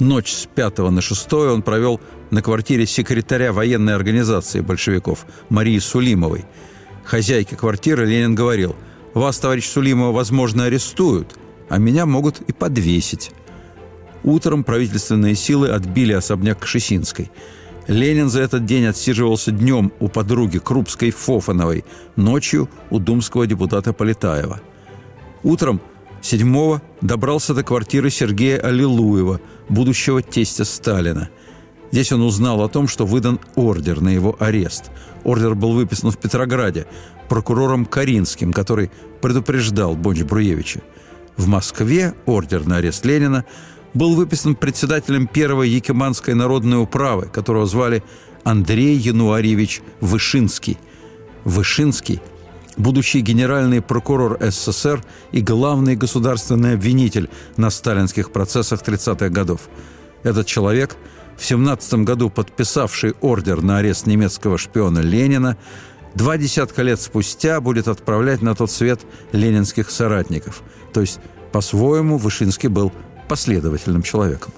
Ночь 0.00 0.32
с 0.32 0.46
5 0.46 0.78
на 0.78 1.02
6 1.02 1.32
он 1.34 1.60
провел 1.60 2.00
на 2.30 2.40
квартире 2.40 2.86
секретаря 2.86 3.52
военной 3.52 3.94
организации 3.94 4.60
большевиков 4.60 5.26
Марии 5.50 5.78
Сулимовой. 5.78 6.46
Хозяйке 7.04 7.54
квартиры 7.54 8.06
Ленин 8.06 8.34
говорил, 8.34 8.74
«Вас, 9.12 9.38
товарищ 9.38 9.68
Сулимова, 9.68 10.12
возможно, 10.12 10.64
арестуют, 10.64 11.36
а 11.68 11.76
меня 11.76 12.06
могут 12.06 12.40
и 12.40 12.52
подвесить». 12.52 13.32
Утром 14.24 14.64
правительственные 14.64 15.34
силы 15.34 15.68
отбили 15.68 16.14
особняк 16.14 16.60
Кшесинской. 16.60 17.30
Ленин 17.86 18.30
за 18.30 18.40
этот 18.40 18.64
день 18.64 18.86
отсиживался 18.86 19.50
днем 19.50 19.92
у 20.00 20.08
подруги 20.08 20.58
Крупской 20.58 21.10
Фофановой, 21.10 21.84
ночью 22.16 22.70
у 22.88 22.98
думского 23.00 23.46
депутата 23.46 23.92
Полетаева. 23.92 24.62
Утром 25.42 25.78
7 26.22 26.80
добрался 27.00 27.54
до 27.54 27.62
квартиры 27.62 28.10
Сергея 28.10 28.60
Аллилуева, 28.60 29.40
будущего 29.70 30.20
тестя 30.20 30.64
Сталина. 30.64 31.30
Здесь 31.92 32.12
он 32.12 32.22
узнал 32.22 32.62
о 32.62 32.68
том, 32.68 32.86
что 32.86 33.06
выдан 33.06 33.40
ордер 33.54 34.00
на 34.00 34.10
его 34.10 34.36
арест. 34.38 34.90
Ордер 35.24 35.54
был 35.54 35.72
выписан 35.72 36.10
в 36.10 36.18
Петрограде 36.18 36.86
прокурором 37.28 37.86
Каринским, 37.86 38.52
который 38.52 38.90
предупреждал 39.22 39.96
Бонч-Бруевича. 39.96 40.82
В 41.36 41.46
Москве 41.46 42.14
ордер 42.26 42.66
на 42.66 42.76
арест 42.76 43.04
Ленина 43.04 43.44
был 43.94 44.14
выписан 44.14 44.54
председателем 44.54 45.26
первой 45.26 45.68
Якиманской 45.68 46.34
народной 46.34 46.82
управы, 46.82 47.26
которого 47.26 47.66
звали 47.66 48.02
Андрей 48.44 48.96
Януарьевич 48.96 49.82
Вышинский. 50.00 50.78
Вышинский– 51.44 52.20
будущий 52.76 53.20
генеральный 53.20 53.80
прокурор 53.80 54.38
СССР 54.40 55.02
и 55.32 55.40
главный 55.40 55.96
государственный 55.96 56.74
обвинитель 56.74 57.30
на 57.56 57.70
сталинских 57.70 58.32
процессах 58.32 58.82
30-х 58.82 59.28
годов. 59.28 59.62
Этот 60.22 60.46
человек, 60.46 60.96
в 61.36 61.44
17 61.44 61.94
году 62.04 62.30
подписавший 62.30 63.14
ордер 63.20 63.62
на 63.62 63.78
арест 63.78 64.06
немецкого 64.06 64.58
шпиона 64.58 65.00
Ленина, 65.00 65.56
два 66.14 66.36
десятка 66.36 66.82
лет 66.82 67.00
спустя 67.00 67.60
будет 67.60 67.88
отправлять 67.88 68.42
на 68.42 68.54
тот 68.54 68.70
свет 68.70 69.00
ленинских 69.32 69.90
соратников. 69.90 70.62
То 70.92 71.00
есть, 71.00 71.20
по-своему, 71.52 72.18
Вышинский 72.18 72.68
был 72.68 72.92
последовательным 73.28 74.02
человеком. 74.02 74.52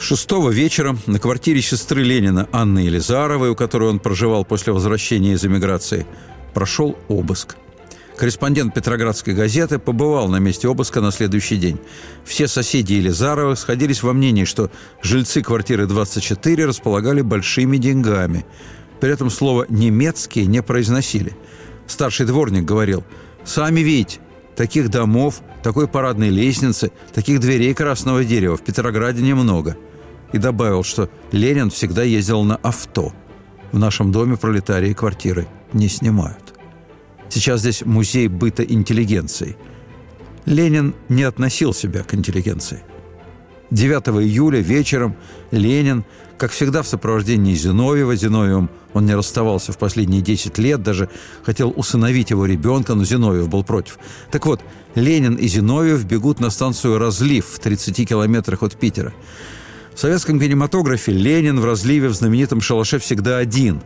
Шестого 0.00 0.50
вечера 0.50 0.96
на 1.06 1.18
квартире 1.18 1.60
сестры 1.60 2.02
Ленина 2.02 2.48
Анны 2.52 2.80
Елизаровой, 2.80 3.50
у 3.50 3.54
которой 3.54 3.90
он 3.90 3.98
проживал 3.98 4.44
после 4.44 4.72
возвращения 4.72 5.34
из 5.34 5.44
эмиграции, 5.44 6.06
прошел 6.54 6.98
обыск. 7.08 7.56
Корреспондент 8.16 8.74
Петроградской 8.74 9.34
газеты 9.34 9.78
побывал 9.78 10.28
на 10.28 10.38
месте 10.38 10.68
обыска 10.68 11.00
на 11.00 11.12
следующий 11.12 11.56
день. 11.56 11.78
Все 12.24 12.48
соседи 12.48 12.94
Елизарова 12.94 13.54
сходились 13.54 14.02
во 14.02 14.12
мнении, 14.12 14.44
что 14.44 14.70
жильцы 15.02 15.42
квартиры 15.42 15.86
24 15.86 16.66
располагали 16.66 17.20
большими 17.20 17.76
деньгами. 17.76 18.46
При 19.00 19.12
этом 19.12 19.30
слово 19.30 19.66
«немецкие» 19.68 20.46
не 20.46 20.62
произносили. 20.62 21.36
Старший 21.86 22.26
дворник 22.26 22.64
говорил– 22.64 23.04
Сами 23.44 23.80
видите, 23.80 24.20
таких 24.56 24.90
домов, 24.90 25.40
такой 25.62 25.88
парадной 25.88 26.28
лестницы, 26.28 26.92
таких 27.14 27.40
дверей 27.40 27.74
красного 27.74 28.24
дерева 28.24 28.56
в 28.56 28.62
Петрограде 28.62 29.22
немного. 29.22 29.76
И 30.32 30.38
добавил, 30.38 30.82
что 30.82 31.08
Ленин 31.32 31.70
всегда 31.70 32.02
ездил 32.02 32.42
на 32.44 32.56
авто. 32.56 33.12
В 33.72 33.78
нашем 33.78 34.12
доме 34.12 34.36
пролетарии 34.36 34.92
квартиры 34.92 35.46
не 35.72 35.88
снимают. 35.88 36.54
Сейчас 37.28 37.60
здесь 37.60 37.82
музей 37.84 38.28
быта 38.28 38.62
интеллигенции. 38.62 39.56
Ленин 40.46 40.94
не 41.08 41.22
относил 41.22 41.72
себя 41.72 42.02
к 42.02 42.14
интеллигенции. 42.14 42.82
9 43.70 44.08
июля 44.24 44.58
вечером 44.58 45.16
Ленин, 45.52 46.04
как 46.38 46.50
всегда 46.50 46.82
в 46.82 46.88
сопровождении 46.88 47.54
Зиновьева, 47.54 48.16
Зиновьевым 48.16 48.68
он 48.92 49.06
не 49.06 49.14
расставался 49.14 49.72
в 49.72 49.78
последние 49.78 50.22
10 50.22 50.58
лет, 50.58 50.82
даже 50.82 51.08
хотел 51.44 51.72
усыновить 51.76 52.30
его 52.30 52.46
ребенка, 52.46 52.94
но 52.94 53.04
Зиновьев 53.04 53.48
был 53.48 53.62
против. 53.62 53.98
Так 54.32 54.46
вот, 54.46 54.60
Ленин 54.96 55.36
и 55.36 55.46
Зиновьев 55.46 56.04
бегут 56.04 56.40
на 56.40 56.50
станцию 56.50 56.98
«Разлив» 56.98 57.46
в 57.46 57.58
30 57.60 58.08
километрах 58.08 58.64
от 58.64 58.76
Питера. 58.76 59.12
В 60.00 60.02
советском 60.02 60.40
кинематографе 60.40 61.12
Ленин 61.12 61.60
в 61.60 61.64
«Разливе» 61.66 62.08
в 62.08 62.14
знаменитом 62.14 62.62
шалаше 62.62 62.98
всегда 62.98 63.36
один. 63.36 63.82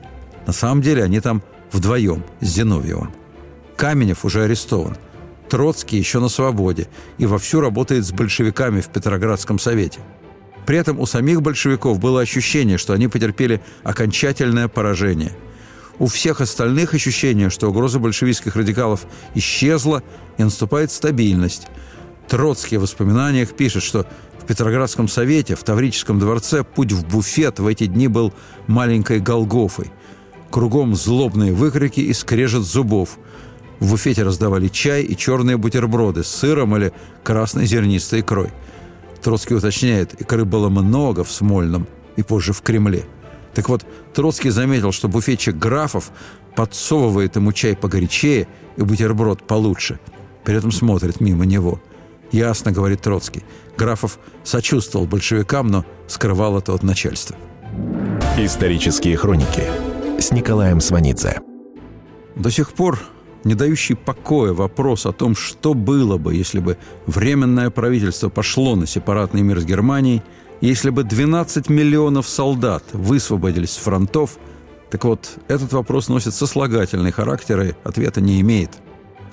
На 0.47 0.53
самом 0.53 0.81
деле 0.81 1.03
они 1.03 1.19
там 1.19 1.43
вдвоем 1.73 2.23
с 2.41 2.47
Зиновьевым. 2.47 3.11
Каменев 3.75 4.25
уже 4.25 4.45
арестован. 4.45 4.97
Троцкий 5.49 5.99
еще 5.99 6.21
на 6.21 6.29
свободе 6.29 6.87
и 7.19 7.27
вовсю 7.27 7.61
работает 7.61 8.07
с 8.07 8.13
большевиками 8.13 8.81
в 8.81 8.91
Петроградском 8.91 9.59
совете– 9.59 9.99
при 10.67 10.79
этом 10.79 11.01
у 11.01 11.07
самих 11.07 11.43
большевиков 11.43 11.99
было 11.99 12.21
ощущение, 12.21 12.79
что 12.79 12.93
они 12.93 13.09
потерпели 13.09 13.61
окончательное 13.83 14.69
поражение. 14.69 15.33
У 15.99 16.07
всех 16.07 16.41
остальных 16.41 16.95
ощущение, 16.95 17.51
что 17.51 17.69
угроза 17.69 17.99
большевистских 17.99 18.55
радикалов 18.55 19.07
исчезла 19.35 20.05
и 20.39 20.45
наступает 20.45 20.93
стабильность. 20.93 21.67
Троцкий 22.29 22.77
в 22.77 22.83
воспоминаниях 22.83 23.55
пишет, 23.55 23.83
что 23.83 24.07
в 24.41 24.47
Петроградском 24.47 25.09
совете, 25.09 25.55
в 25.55 25.63
Таврическом 25.63 26.19
дворце 26.19 26.65
путь 26.65 26.93
в 26.93 27.07
буфет 27.07 27.59
в 27.59 27.67
эти 27.67 27.87
дни 27.87 28.09
был 28.09 28.33
маленькой 28.67 29.21
Голгофой. 29.21 29.91
Кругом 30.51 30.95
злобные 30.95 31.53
выкрики 31.53 32.01
и 32.01 32.13
скрежет 32.13 32.63
зубов. 32.63 33.19
В 33.81 33.91
буфете 33.91 34.23
раздавали 34.23 34.69
чай 34.69 35.03
и 35.03 35.17
черные 35.17 35.57
бутерброды 35.57 36.23
с 36.23 36.29
сыром 36.29 36.77
или 36.77 36.93
красной 37.23 37.67
зернистой 37.67 38.21
икрой– 38.21 38.51
Троцкий 39.25 39.55
уточняет, 39.55 40.21
икры 40.21 40.45
было 40.45 40.69
много 40.69 41.25
в 41.25 41.33
Смольном 41.33 41.87
и 42.17 42.23
позже 42.23 42.53
в 42.53 42.61
Кремле. 42.61 43.07
Так 43.55 43.71
вот, 43.71 43.87
Троцкий 44.13 44.51
заметил, 44.51 44.93
что 44.93 45.09
буфетчик 45.09 45.57
Графов 45.57 46.11
подсовывает 46.55 47.35
ему 47.37 47.53
чай 47.53 47.75
погорячее 47.75 48.47
и 48.77 48.83
бутерброд 48.83 49.47
получше. 49.47 49.99
При 50.45 50.55
этом 50.55 50.71
смотрит 50.71 51.23
мимо 51.23 51.47
него. 51.47 51.81
Ясно, 52.35 52.73
говорит 52.73 53.01
Троцкий. 53.01 53.45
Графов 53.77 54.19
сочувствовал 54.43 55.07
большевикам, 55.07 55.69
но 55.69 55.85
скрывал 56.09 56.59
это 56.59 56.75
от 56.75 56.83
начальства. 56.83 57.37
Исторические 58.37 59.17
хроники 59.17 59.63
с 60.19 60.33
Николаем 60.33 60.81
Сванидзе. 60.81 61.41
До 62.35 62.51
сих 62.51 62.73
пор 62.73 62.99
не 63.45 63.55
дающий 63.55 63.95
покоя 63.95 64.53
вопрос 64.53 65.07
о 65.07 65.13
том, 65.13 65.37
что 65.37 65.75
было 65.75 66.19
бы, 66.19 66.35
если 66.35 66.59
бы 66.59 66.77
Временное 67.07 67.71
правительство 67.71 68.31
пошло 68.31 68.75
на 68.75 68.89
сепаратный 68.89 69.43
мир 69.43 69.61
с 69.61 69.65
Германией, 69.65 70.21
если 70.61 70.91
бы 70.91 71.05
12 71.05 71.69
миллионов 71.69 72.27
солдат 72.27 72.83
высвободились 72.93 73.75
с 73.75 73.77
фронтов, 73.77 74.39
так 74.91 75.05
вот, 75.05 75.39
этот 75.47 75.73
вопрос 75.73 76.09
носит 76.09 76.35
сослагательный 76.35 77.13
характер 77.13 77.61
и 77.61 77.75
ответа 77.85 78.21
не 78.21 78.41
имеет. 78.41 78.71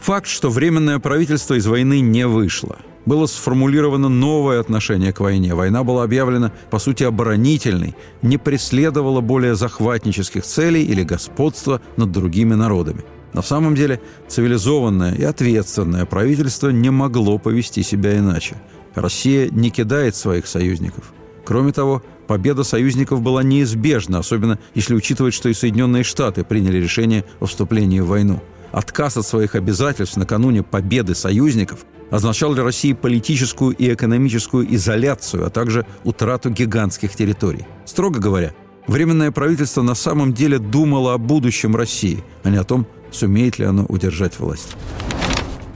Факт, 0.02 0.28
что 0.28 0.52
Временное 0.52 1.00
правительство 1.00 1.56
из 1.56 1.66
войны 1.66 2.00
не 2.00 2.28
вышло. 2.28 2.78
Было 3.06 3.26
сформулировано 3.26 4.10
новое 4.10 4.60
отношение 4.60 5.12
к 5.12 5.20
войне. 5.20 5.56
Война 5.56 5.84
была 5.84 6.04
объявлена, 6.04 6.52
по 6.70 6.78
сути, 6.78 7.04
оборонительной, 7.04 7.96
не 8.22 8.38
преследовала 8.38 9.22
более 9.22 9.56
захватнических 9.56 10.44
целей 10.44 10.84
или 10.84 11.04
господства 11.04 11.82
над 11.98 12.12
другими 12.12 12.54
народами. 12.54 13.04
На 13.34 13.42
самом 13.42 13.76
деле 13.76 14.02
цивилизованное 14.28 15.16
и 15.16 15.24
ответственное 15.24 16.06
правительство 16.06 16.70
не 16.70 16.90
могло 16.90 17.38
повести 17.38 17.82
себя 17.82 18.18
иначе. 18.18 18.62
Россия 18.94 19.50
не 19.50 19.70
кидает 19.70 20.16
своих 20.16 20.48
союзников. 20.48 21.14
Кроме 21.46 21.72
того, 21.72 22.04
победа 22.28 22.64
союзников 22.64 23.22
была 23.22 23.42
неизбежна, 23.42 24.20
особенно 24.20 24.60
если 24.76 24.94
учитывать, 24.94 25.34
что 25.34 25.50
и 25.50 25.54
Соединенные 25.54 26.04
Штаты 26.04 26.44
приняли 26.44 26.78
решение 26.78 27.26
о 27.40 27.46
вступлении 27.46 28.00
в 28.00 28.08
войну. 28.08 28.42
Отказ 28.72 29.18
от 29.18 29.26
своих 29.26 29.56
обязательств 29.56 30.18
накануне 30.18 30.64
победы 30.64 31.16
союзников 31.16 31.86
означал 32.12 32.54
для 32.54 32.63
России 32.63 32.93
политическую 32.93 33.76
и 33.76 33.91
экономическую 33.91 34.71
изоляцию, 34.76 35.47
а 35.47 35.50
также 35.50 35.88
утрату 36.04 36.52
гигантских 36.52 37.15
территорий. 37.15 37.65
Строго 37.86 38.19
говоря, 38.19 38.54
Временное 38.88 39.32
правительство 39.32 39.82
на 39.84 39.95
самом 39.95 40.34
деле 40.34 40.58
думало 40.58 41.13
о 41.13 41.17
будущем 41.17 41.76
России, 41.76 42.24
а 42.43 42.50
не 42.50 42.58
о 42.58 42.63
том, 42.63 42.88
сумеет 43.12 43.60
ли 43.60 43.65
оно 43.65 43.86
удержать 43.86 44.39
власть. 44.39 44.76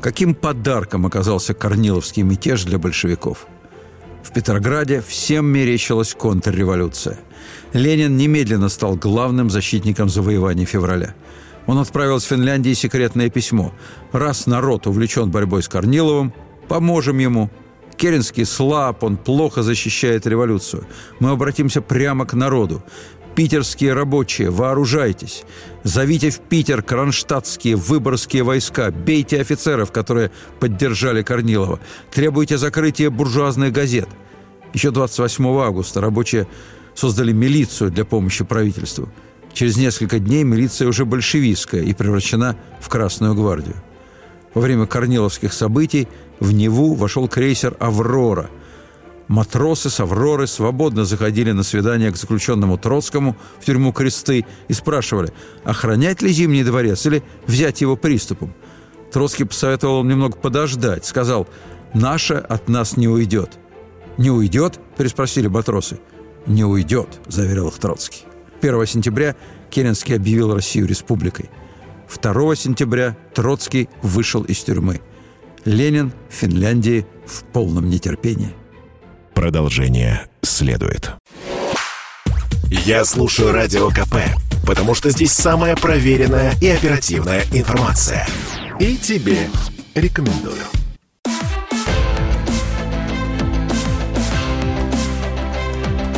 Каким 0.02 0.36
подарком 0.36 1.06
оказался 1.06 1.54
Корниловский 1.54 2.24
мятеж 2.24 2.63
для 2.63 2.78
большевиков? 2.78 3.48
В 4.24 4.34
Петрограде 4.34 5.04
всем 5.08 5.45
мерещилась 5.45 6.13
контрреволюция. 6.13 7.19
Ленин 7.74 8.17
немедленно 8.17 8.69
стал 8.69 8.95
главным 8.95 9.50
защитником 9.50 10.10
завоевания 10.10 10.65
февраля. 10.65 11.13
Он 11.67 11.80
отправил 11.80 12.19
с 12.19 12.25
Финляндии 12.25 12.73
секретное 12.73 13.30
письмо. 13.30 13.73
«Раз 14.12 14.45
народ 14.45 14.88
увлечен 14.88 15.32
борьбой 15.32 15.63
с 15.63 15.67
Корниловым, 15.67 16.34
поможем 16.67 17.17
ему. 17.17 17.49
Керенский 17.97 18.45
слаб, 18.45 19.04
он 19.04 19.17
плохо 19.17 19.63
защищает 19.63 20.28
революцию. 20.28 20.86
Мы 21.19 21.32
обратимся 21.32 21.82
прямо 21.82 22.25
к 22.25 22.34
народу. 22.34 22.84
Питерские 23.36 23.93
рабочие, 23.93 24.49
вооружайтесь. 24.49 25.43
Зовите 25.84 26.30
в 26.30 26.39
Питер 26.39 26.82
кронштадтские, 26.82 27.75
выборгские 27.75 28.43
войска. 28.43 28.91
Бейте 28.91 29.41
офицеров, 29.41 29.91
которые 29.91 30.32
поддержали 30.60 31.21
Корнилова. 31.21 31.80
Требуйте 32.12 32.58
закрытия 32.58 33.10
буржуазных 33.10 33.73
газет. 33.73 34.08
Еще 34.73 34.91
28 34.91 35.45
августа 35.60 35.99
рабочие 35.99 36.47
создали 36.93 37.34
милицию 37.34 37.91
для 37.91 38.06
помощи 38.06 38.45
правительству. 38.45 39.10
Через 39.56 39.78
несколько 39.78 40.20
дней 40.20 40.44
милиция 40.44 40.88
уже 40.88 41.06
большевистская 41.06 41.82
и 41.82 41.94
превращена 41.94 42.58
в 42.82 42.89
Красную 42.89 43.34
гвардию. 43.34 43.76
Во 44.54 44.62
время 44.62 44.86
корниловских 44.86 45.54
событий 45.54 46.08
в 46.39 46.52
Неву 46.52 46.94
вошел 46.94 47.28
крейсер 47.28 47.76
«Аврора», 47.80 48.50
Матросы 49.28 49.89
с 49.89 50.00
«Авроры» 50.00 50.46
свободно 50.46 51.04
заходили 51.04 51.52
на 51.52 51.63
свидание 51.63 52.12
к 52.12 52.18
заключенному 52.18 52.78
Троцкому 52.78 53.36
в 53.60 53.65
тюрьму 53.65 53.91
Кресты 53.91 54.46
и 54.68 54.74
спрашивали, 54.74 55.34
охранять 55.63 56.22
ли 56.22 56.30
Зимний 56.30 56.63
дворец 56.63 57.06
или 57.08 57.24
взять 57.48 57.82
его 57.82 57.96
приступом. 57.96 58.54
Троцкий 59.12 59.46
посоветовал 59.46 60.02
им 60.02 60.10
немного 60.10 60.38
подождать. 60.38 61.06
Сказал, 61.06 61.48
«Наша 61.94 62.39
от 62.39 62.70
нас 62.70 62.98
не 62.98 63.08
уйдет». 63.08 63.58
«Не 64.18 64.30
уйдет?»– 64.30 64.80
переспросили 64.98 65.48
матросы. 65.48 66.00
«Не 66.46 66.63
уйдет»,– 66.63 67.20
заверил 67.28 67.70
их 67.70 67.80
Троцкий. 67.80 68.26
1 68.65 68.88
сентября 68.88 69.36
Керенский 69.69 70.15
объявил 70.15 70.54
Россию 70.54 70.88
республикой. 70.88 71.49
2 72.21 72.56
сентября 72.56 73.15
Троцкий 73.34 73.89
вышел 74.01 74.43
из 74.43 74.60
тюрьмы. 74.63 75.01
Ленин 75.65 76.13
в 76.30 76.34
Финляндии 76.34 77.06
в 77.28 77.43
полном 77.43 77.89
нетерпении. 77.89 78.54
Продолжение 79.34 80.28
следует. 80.41 81.12
Я 82.69 83.06
слушаю 83.06 83.51
Радио 83.51 83.89
КП, 83.89 84.15
потому 84.65 84.95
что 84.95 85.12
здесь 85.12 85.32
самая 85.32 85.75
проверенная 85.75 86.54
и 86.62 86.67
оперативная 86.67 87.43
информация. 87.51 88.28
И 88.80 88.97
тебе 88.97 89.49
рекомендую. 89.93 90.63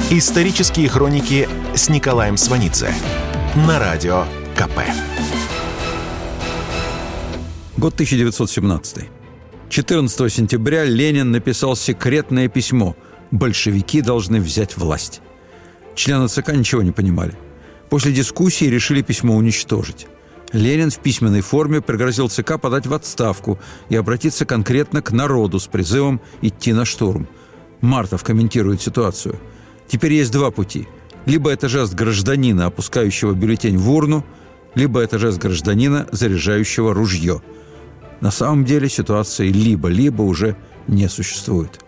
Исторические 0.10 0.88
хроники 0.88 1.49
с 1.77 1.89
Николаем 1.89 2.37
Сванидзе 2.37 2.91
на 3.67 3.77
Радио 3.77 4.25
КП. 4.55 4.79
Год 7.77 7.93
1917. 7.93 9.05
14 9.69 10.33
сентября 10.33 10.85
Ленин 10.85 11.29
написал 11.29 11.75
секретное 11.75 12.47
письмо– 12.47 12.95
большевики 13.31 14.01
должны 14.01 14.41
взять 14.41 14.75
власть. 14.75 15.21
Члены 15.93 16.27
ЦК 16.27 16.53
ничего 16.53 16.81
не 16.81 16.91
понимали. 16.91 17.37
После 17.91 18.11
дискуссии 18.11 18.65
решили 18.65 19.03
письмо 19.03 19.35
уничтожить. 19.35 20.07
Ленин 20.53 20.89
в 20.89 20.97
письменной 20.97 21.41
форме 21.41 21.81
пригрозил 21.81 22.27
ЦК 22.27 22.59
подать 22.59 22.87
в 22.87 22.93
отставку 22.93 23.59
и 23.89 23.95
обратиться 23.95 24.45
конкретно 24.45 25.03
к 25.03 25.11
народу 25.11 25.59
с 25.59 25.67
призывом 25.67 26.21
идти 26.41 26.73
на 26.73 26.85
штурм. 26.85 27.27
Мартов 27.81 28.23
комментирует 28.23 28.81
ситуацию. 28.81 29.39
Теперь 29.87 30.13
есть 30.13 30.31
два 30.31 30.49
пути. 30.49 30.87
Либо 31.27 31.51
это 31.51 31.67
жест 31.67 31.93
гражданина, 31.93 32.67
опускающего 32.67 33.33
бюллетень 33.33 33.77
в 33.77 33.91
урну, 33.91 34.25
либо 34.75 35.01
это 35.01 35.19
жест 35.19 35.39
гражданина, 35.39 36.07
заряжающего 36.13 36.93
ружье. 36.93 37.41
На 38.21 38.31
самом 38.31 38.63
деле 38.63 38.87
ситуации 38.87 39.49
либо-либо 39.49 40.21
уже 40.21 40.55
не 40.87 41.09
существует. 41.09 41.81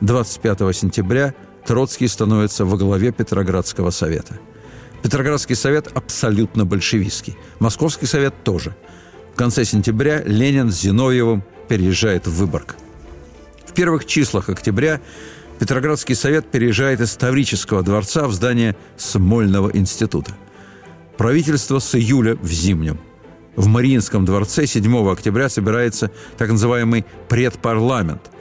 25 0.00 0.74
сентября 0.74 1.34
Троцкий 1.64 2.08
становится 2.08 2.64
во 2.64 2.76
главе 2.76 3.12
Петроградского 3.12 3.90
совета. 3.90 4.40
Петроградский 5.02 5.54
совет 5.54 5.86
абсолютно 5.94 6.64
большевистский. 6.64 7.36
Московский 7.60 8.06
совет 8.06 8.34
тоже. 8.42 8.74
В 9.34 9.36
конце 9.36 9.64
сентября 9.64 10.24
Ленин 10.24 10.72
с 10.72 10.80
Зиновьевым 10.80 11.44
переезжает 11.68 12.26
в 12.26 12.32
Выборг. 12.32 12.74
В 13.66 13.72
первых 13.72 14.04
числах 14.04 14.48
октября 14.48 15.00
Петроградский 15.58 16.14
совет 16.14 16.50
переезжает 16.50 17.00
из 17.00 17.14
Таврического 17.16 17.82
дворца 17.82 18.28
в 18.28 18.32
здание 18.32 18.76
Смольного 18.96 19.70
института. 19.74 20.32
Правительство 21.16 21.78
с 21.78 21.94
июля 21.94 22.36
в 22.36 22.48
Зимнем. 22.48 22.98
В 23.56 23.66
Мариинском 23.66 24.24
дворце 24.24 24.66
7 24.66 25.10
октября 25.10 25.48
собирается 25.48 26.10
так 26.36 26.50
называемый 26.50 27.04
предпарламент– 27.28 28.30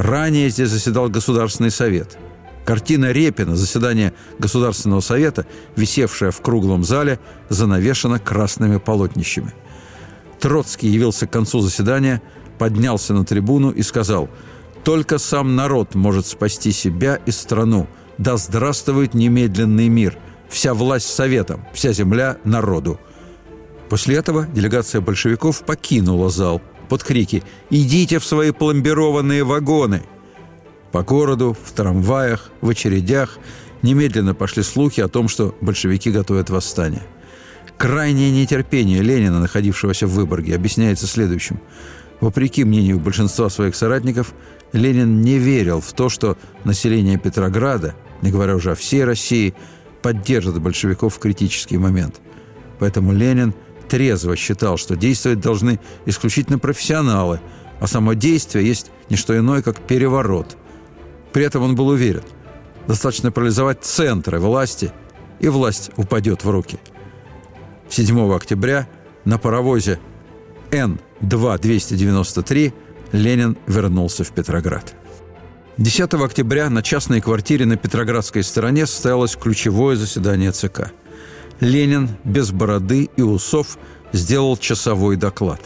Ранее 0.00 0.48
здесь 0.48 0.70
заседал 0.70 1.10
Государственный 1.10 1.70
совет. 1.70 2.16
Картина 2.64 3.12
Репина 3.12 3.54
«Заседание 3.54 4.14
Государственного 4.38 5.00
совета», 5.00 5.46
висевшая 5.76 6.30
в 6.30 6.40
круглом 6.40 6.84
зале, 6.84 7.20
занавешена 7.50 8.18
красными 8.18 8.78
полотнищами. 8.78 9.52
Троцкий 10.38 10.88
явился 10.88 11.26
к 11.26 11.30
концу 11.30 11.60
заседания, 11.60 12.22
поднялся 12.58 13.12
на 13.12 13.26
трибуну 13.26 13.72
и 13.72 13.82
сказал 13.82 14.30
«Только 14.84 15.18
сам 15.18 15.56
народ 15.56 15.94
может 15.94 16.26
спасти 16.26 16.72
себя 16.72 17.18
и 17.26 17.30
страну. 17.30 17.86
Да 18.18 18.36
здравствует 18.36 19.14
немедленный 19.14 19.88
мир! 19.88 20.16
Вся 20.48 20.74
власть 20.74 21.08
советом, 21.08 21.64
вся 21.72 21.92
земля 21.92 22.38
народу!» 22.44 22.98
После 23.88 24.16
этого 24.16 24.46
делегация 24.46 25.00
большевиков 25.00 25.62
покинула 25.64 26.30
зал– 26.30 26.62
под 26.90 27.04
крики 27.04 27.44
«Идите 27.70 28.18
в 28.18 28.24
свои 28.24 28.50
пломбированные 28.50 29.44
вагоны!». 29.44 30.02
По 30.90 31.04
городу, 31.04 31.56
в 31.64 31.70
трамваях, 31.70 32.50
в 32.60 32.68
очередях 32.68 33.38
немедленно 33.82 34.34
пошли 34.34 34.64
слухи 34.64 35.00
о 35.00 35.06
том, 35.06 35.28
что 35.28 35.54
большевики 35.60 36.10
готовят 36.10 36.50
восстание. 36.50 37.02
Крайнее 37.78 38.32
нетерпение 38.32 39.02
Ленина, 39.02 39.38
находившегося 39.38 40.08
в 40.08 40.10
Выборге, 40.10 40.56
объясняется 40.56 41.06
следующим. 41.06 41.60
Вопреки 42.20 42.64
мнению 42.64 42.98
большинства 42.98 43.48
своих 43.50 43.76
соратников, 43.76 44.34
Ленин 44.72 45.22
не 45.22 45.38
верил 45.38 45.80
в 45.80 45.92
то, 45.92 46.08
что 46.08 46.36
население 46.64 47.18
Петрограда, 47.18 47.94
не 48.22 48.30
говоря 48.30 48.54
уже 48.54 48.72
о 48.72 48.74
всей 48.74 49.04
России, 49.04 49.54
поддержит 50.02 50.60
большевиков 50.60 51.14
в 51.14 51.18
критический 51.18 51.78
момент. 51.78 52.20
Поэтому 52.78 53.12
Ленин– 53.12 53.54
трезво 53.90 54.36
считал, 54.36 54.78
что 54.78 54.96
действовать 54.96 55.40
должны 55.40 55.80
исключительно 56.06 56.60
профессионалы, 56.60 57.40
а 57.80 57.88
само 57.88 58.14
действие 58.14 58.66
есть 58.66 58.90
не 59.10 59.16
что 59.16 59.36
иное, 59.36 59.60
как 59.62 59.80
переворот. 59.80 60.56
При 61.32 61.44
этом 61.44 61.64
он 61.64 61.74
был 61.74 61.88
уверен, 61.88 62.22
достаточно 62.86 63.32
парализовать 63.32 63.84
центры 63.84 64.38
власти, 64.38 64.92
и 65.40 65.48
власть 65.48 65.90
упадет 65.96 66.44
в 66.44 66.50
руки. 66.50 66.78
7 67.88 68.32
октября 68.32 68.86
на 69.24 69.38
паровозе 69.38 69.98
Н-2-293 70.70 72.72
Ленин 73.12 73.56
вернулся 73.66 74.24
в 74.24 74.32
Петроград. 74.32 74.94
10 75.78 76.14
октября 76.14 76.70
на 76.70 76.82
частной 76.82 77.20
квартире 77.20 77.66
на 77.66 77.76
Петроградской 77.76 78.42
стороне 78.42 78.86
состоялось 78.86 79.36
ключевое 79.36 79.96
заседание 79.96 80.52
ЦК– 80.52 80.92
Ленин 81.60 82.08
без 82.24 82.52
бороды 82.52 83.10
и 83.16 83.22
усов 83.22 83.78
сделал 84.12 84.56
часовой 84.56 85.16
доклад. 85.16 85.60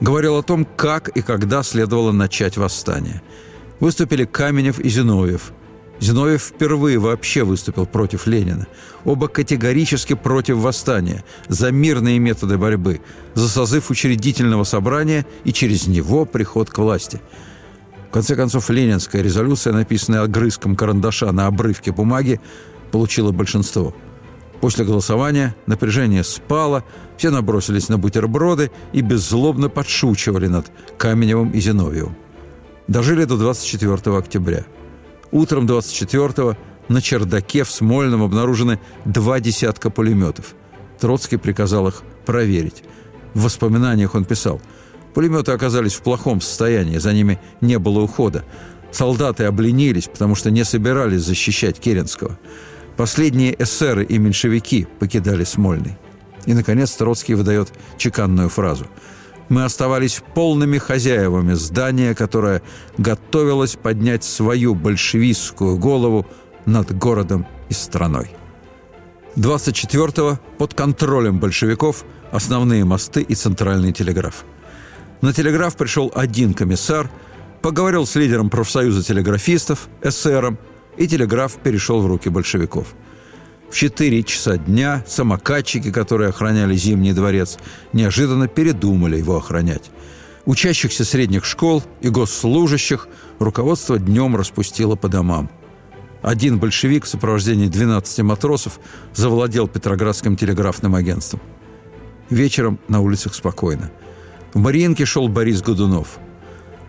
Говорил 0.00 0.36
о 0.36 0.42
том, 0.42 0.66
как 0.76 1.08
и 1.08 1.22
когда 1.22 1.62
следовало 1.62 2.12
начать 2.12 2.56
восстание. 2.56 3.22
Выступили 3.80 4.24
Каменев 4.24 4.80
и 4.80 4.88
Зиновьев. 4.88 5.52
Зиновьев 6.00 6.42
впервые 6.42 6.98
вообще 6.98 7.42
выступил 7.42 7.86
против 7.86 8.26
Ленина. 8.26 8.66
Оба 9.04 9.28
категорически 9.28 10.14
против 10.14 10.56
восстания, 10.56 11.24
за 11.48 11.72
мирные 11.72 12.18
методы 12.18 12.56
борьбы, 12.56 13.00
за 13.34 13.48
созыв 13.48 13.90
учредительного 13.90 14.64
собрания 14.64 15.26
и 15.44 15.52
через 15.52 15.86
него 15.86 16.24
приход 16.24 16.70
к 16.70 16.78
власти. 16.78 17.20
В 18.08 18.12
конце 18.12 18.36
концов, 18.36 18.70
ленинская 18.70 19.22
резолюция, 19.22 19.72
написанная 19.72 20.22
огрызком 20.22 20.76
карандаша 20.76 21.30
на 21.32 21.46
обрывке 21.46 21.92
бумаги, 21.92 22.40
получила 22.90 23.32
большинство– 23.32 23.94
После 24.60 24.84
голосования 24.84 25.54
напряжение 25.66 26.24
спало, 26.24 26.84
все 27.16 27.30
набросились 27.30 27.88
на 27.88 27.98
бутерброды 27.98 28.70
и 28.92 29.02
беззлобно 29.02 29.68
подшучивали 29.68 30.48
над 30.48 30.66
Каменевым 30.96 31.50
и 31.50 31.60
Зиновьевым. 31.60 32.16
Дожили 32.88 33.24
до 33.24 33.36
24 33.36 34.16
октября. 34.16 34.64
Утром 35.30 35.66
24-го 35.66 36.56
на 36.88 37.02
чердаке 37.02 37.64
в 37.64 37.70
Смольном 37.70 38.22
обнаружены 38.22 38.80
два 39.04 39.40
десятка 39.40 39.90
пулеметов. 39.90 40.54
Троцкий 40.98 41.36
приказал 41.36 41.88
их 41.88 42.02
проверить. 42.24 42.82
В 43.34 43.42
воспоминаниях 43.42 44.14
он 44.14 44.24
писал 44.24 44.60
«Пулеметы 45.14 45.52
оказались 45.52 45.94
в 45.94 46.02
плохом 46.02 46.40
состоянии, 46.40 46.98
за 46.98 47.12
ними 47.12 47.38
не 47.60 47.78
было 47.78 48.00
ухода. 48.00 48.44
Солдаты 48.90 49.44
обленились, 49.44 50.08
потому 50.08 50.34
что 50.34 50.50
не 50.50 50.64
собирались 50.64 51.22
защищать 51.22 51.78
Керенского. 51.78 52.38
Последние 52.96 53.54
эсеры 53.62 54.04
и 54.04 54.18
меньшевики 54.18 54.86
покидали 54.98 55.44
Смольный». 55.44 55.98
И, 56.46 56.54
наконец, 56.54 56.92
Троцкий 56.92 57.34
выдает 57.34 57.72
чеканную 57.98 58.48
фразу– 58.48 58.86
мы 59.48 59.64
оставались 59.64 60.22
полными 60.34 60.78
хозяевами 60.78 61.54
здания, 61.54 62.14
которое 62.14 62.62
готовилось 62.96 63.76
поднять 63.76 64.24
свою 64.24 64.74
большевистскую 64.74 65.76
голову 65.78 66.26
над 66.66 66.96
городом 66.96 67.46
и 67.68 67.74
страной. 67.74 68.30
24-го 69.36 70.38
под 70.58 70.74
контролем 70.74 71.38
большевиков 71.38 72.04
основные 72.32 72.84
мосты 72.84 73.22
и 73.22 73.34
центральный 73.34 73.92
телеграф. 73.92 74.44
На 75.22 75.32
телеграф 75.32 75.76
пришел 75.76 76.12
один 76.14 76.54
комиссар, 76.54 77.10
поговорил 77.62 78.06
с 78.06 78.14
лидером 78.16 78.50
профсоюза 78.50 79.02
телеграфистов, 79.02 79.88
эсером, 80.02 80.58
и 80.96 81.06
телеграф 81.06 81.56
перешел 81.56 82.00
в 82.00 82.06
руки 82.06 82.28
большевиков– 82.28 82.88
в 83.70 83.74
4 83.76 84.22
часа 84.22 84.56
дня 84.56 85.04
самокатчики, 85.06 85.90
которые 85.90 86.30
охраняли 86.30 86.74
Зимний 86.74 87.12
дворец, 87.12 87.58
неожиданно 87.92 88.48
передумали 88.48 89.18
его 89.18 89.36
охранять. 89.36 89.90
Учащихся 90.46 91.04
средних 91.04 91.44
школ 91.44 91.82
и 92.00 92.08
госслужащих 92.08 93.08
руководство 93.38 93.98
днем 93.98 94.36
распустило 94.36 94.96
по 94.96 95.08
домам. 95.08 95.50
Один 96.22 96.58
большевик 96.58 97.04
в 97.04 97.08
сопровождении 97.08 97.68
12 97.68 98.20
матросов 98.20 98.80
завладел 99.14 99.68
Петроградским 99.68 100.36
телеграфным 100.36 100.94
агентством. 100.94 101.40
Вечером 102.30 102.78
на 102.88 103.00
улицах 103.00 103.34
спокойно. 103.34 103.90
В 104.54 104.58
Мариинке 104.58 105.04
шел 105.04 105.28
Борис 105.28 105.62
Годунов. 105.62 106.18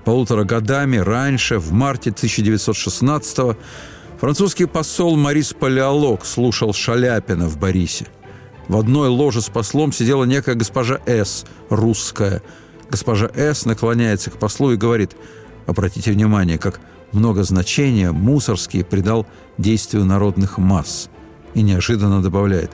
Полутора 0.06 0.46
годами 0.46 0.98
раньше, 0.98 1.60
в 1.60 1.72
марте 1.72 2.10
1916 2.10 3.38
года, 3.38 3.58
Французский 4.20 4.66
посол 4.66 5.16
Марис 5.16 5.54
Палеолог 5.54 6.26
слушал 6.26 6.74
Шаляпина 6.74 7.48
в 7.48 7.58
Борисе. 7.58 8.06
В 8.68 8.76
одной 8.76 9.08
ложе 9.08 9.42
с 9.42 9.48
послом 9.48 9.94
сидела 9.94 10.26
некая 10.26 10.56
госпожа 10.56 11.00
С, 11.06 11.46
русская. 11.70 12.44
Госпожа 12.90 13.30
С 13.34 13.64
наклоняется 13.64 14.30
к 14.30 14.38
послу 14.38 14.74
и 14.74 14.76
говорит, 14.76 15.16
обратите 15.68 16.12
внимание, 16.12 16.58
как 16.58 16.82
много 17.14 17.44
значения 17.44 18.12
Мусорский 18.12 18.84
придал 18.84 19.26
действию 19.58 20.04
народных 20.04 20.58
масс. 20.58 21.10
И 21.54 21.62
неожиданно 21.62 22.22
добавляет, 22.22 22.72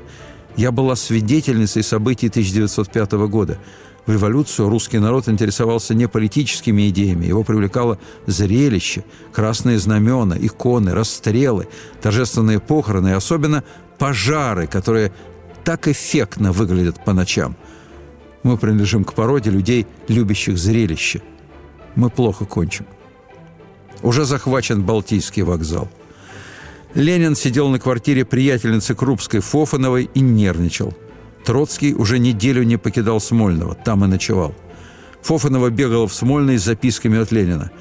я 0.58 0.72
была 0.72 0.96
свидетельницей 0.96 1.84
событий 1.84 2.28
1905 2.28 3.12
года– 3.28 3.58
в 4.06 4.12
революцию 4.12 4.70
русский 4.70 5.00
народ 5.00 5.28
интересовался 5.28 5.96
не 5.96 6.08
политическими 6.08 6.90
идеями, 6.90 7.26
его 7.26 7.44
привлекало 7.44 7.98
зрелище, 8.28 9.04
красные 9.34 9.80
знамена, 9.80 10.36
иконы, 10.40 10.94
расстрелы, 10.94 11.68
торжественные 12.02 12.60
похороны 12.60 13.10
и 13.10 13.14
особенно 13.14 13.64
пожары, 13.98 14.68
которые 14.68 15.12
так 15.64 15.88
эффектно 15.88 16.52
выглядят 16.52 17.04
по 17.04 17.14
ночам. 17.14 17.56
Мы 18.44 18.58
принадлежим 18.58 19.06
к 19.06 19.14
породе 19.14 19.50
людей, 19.50 19.88
любящих 20.08 20.60
зрелище. 20.60 21.24
Мы 21.96 22.12
плохо 22.12 22.46
кончим. 22.46 22.86
Уже 24.04 24.26
захвачен 24.26 24.84
Балтийский 24.84 25.42
вокзал. 25.42 25.90
Ленин 26.96 27.36
сидел 27.36 27.70
на 27.70 27.80
квартире 27.80 28.26
приятельницы 28.26 28.96
Крупской 28.96 29.42
Фофановой 29.42 30.10
и 30.14 30.20
нервничал– 30.20 30.94
Троцкий 31.46 31.94
уже 31.94 32.18
неделю 32.18 32.64
не 32.64 32.78
покидал 32.78 33.22
Смольного, 33.22 33.76
там 33.76 34.04
и 34.04 34.08
ночевал. 34.08 34.56
Фофанова 35.22 35.70
бегала 35.70 36.08
в 36.08 36.14
Смольный 36.14 36.58
с 36.58 36.64
записками 36.64 37.20
от 37.20 37.32
Ленина. 37.32 37.72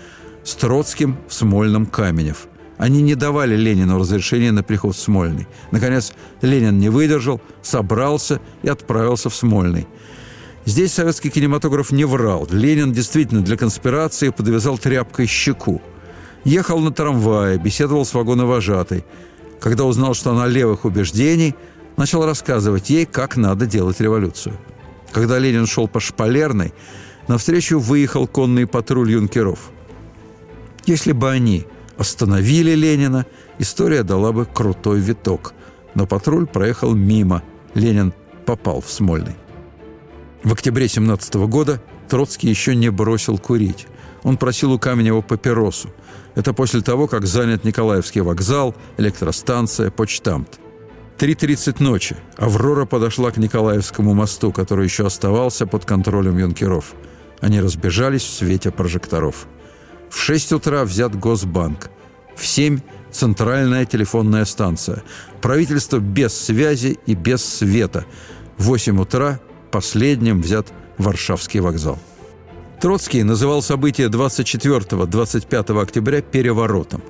С 0.45 0.55
Троцким 0.55 1.17
в 1.29 1.35
Смольном 1.35 1.87
Каменев. 1.87 2.47
Они 2.77 3.01
не 3.01 3.15
давали 3.15 3.57
Ленину 3.57 3.99
разрешения 3.99 4.53
на 4.53 4.63
приход 4.63 4.97
в 4.97 5.01
Смольный. 5.01 5.47
Наконец, 5.71 6.13
Ленин 6.43 6.79
не 6.79 6.91
выдержал, 6.91 7.41
собрался 7.63 8.41
и 8.63 8.69
отправился 8.69 9.31
в 9.31 9.35
Смольный. 9.35 9.87
Здесь 10.67 10.93
советский 10.93 11.31
кинематограф 11.31 11.91
не 11.91 12.05
врал. 12.05 12.47
Ленин 12.51 12.93
действительно 12.93 13.43
для 13.43 13.57
конспирации 13.57 14.29
подвязал 14.29 14.77
тряпкой 14.77 15.27
щеку. 15.27 15.81
Ехал 16.45 16.79
на 16.81 16.93
трамвае, 16.93 17.59
беседовал 17.59 18.05
с 18.05 18.15
вагоновожатой. 18.15 19.05
Когда 19.61 19.85
узнал, 19.85 20.15
что 20.15 20.31
она 20.31 20.47
левых 20.47 20.85
убеждений– 20.85 21.55
начал 21.97 22.25
рассказывать 22.25 22.91
ей, 22.91 23.07
как 23.07 23.37
надо 23.37 23.67
делать 23.67 24.01
революцию. 24.01 24.57
Когда 25.13 25.39
Ленин 25.39 25.67
шел 25.67 25.89
по 25.89 26.01
Шпалерной, 26.01 26.73
навстречу 27.29 27.79
выехал 27.79 28.27
конный 28.27 28.67
патруль 28.67 29.13
юнкеров. 29.13 29.71
Если 30.87 31.13
бы 31.13 31.31
они 31.31 31.67
остановили 31.97 32.75
Ленина, 32.75 33.27
история 33.59 34.03
дала 34.03 34.33
бы 34.33 34.45
крутой 34.45 35.01
виток. 35.01 35.55
Но 35.95 36.07
патруль 36.07 36.47
проехал 36.47 36.95
мимо. 36.95 37.43
Ленин 37.75 38.13
попал 38.45 38.81
в 38.81 38.91
Смольный. 38.91 39.37
В 40.43 40.53
октябре 40.53 40.89
17 40.89 41.35
года 41.35 41.81
Троцкий 42.09 42.49
еще 42.49 42.75
не 42.75 42.91
бросил 42.91 43.39
курить. 43.39 43.87
Он 44.25 44.37
просил 44.37 44.73
у 44.73 44.79
Каменева 44.79 45.21
папиросу. 45.21 45.91
Это 46.35 46.53
после 46.53 46.81
того, 46.81 47.07
как 47.07 47.27
занят 47.27 47.65
Николаевский 47.65 48.21
вокзал, 48.21 48.75
электростанция, 48.99 49.91
почтамт. 49.91 50.61
3.30 51.19 51.83
ночи. 51.83 52.17
Аврора 52.37 52.87
подошла 52.87 53.31
к 53.31 53.37
Николаевскому 53.37 54.15
мосту, 54.15 54.51
который 54.51 54.85
еще 54.85 55.07
оставался 55.07 55.67
под 55.67 55.85
контролем 55.85 56.39
юнкеров. 56.39 56.95
Они 57.41 57.61
разбежались 57.61 58.23
в 58.23 58.33
свете 58.33 58.73
прожекторов. 58.73 59.47
В 60.11 60.19
6 60.19 60.53
утра 60.53 60.85
взят 60.85 61.19
Госбанк. 61.19 61.91
В 62.37 62.45
7– 62.47 62.81
центральная 63.13 63.85
телефонная 63.85 64.45
станция. 64.45 65.05
Правительство 65.41 65.99
без 65.99 66.35
связи 66.35 66.99
и 67.07 67.15
без 67.15 67.45
света. 67.45 68.05
В 68.59 68.65
8 68.65 69.01
утра 69.01 69.41
последним 69.71 70.43
взят 70.43 70.67
Варшавский 70.99 71.61
вокзал. 71.61 71.99
Троцкий 72.85 73.23
называл 73.23 73.63
события 73.63 74.09
24-25 74.09 75.83
октября 75.83 76.21
переворотом. 76.21 77.01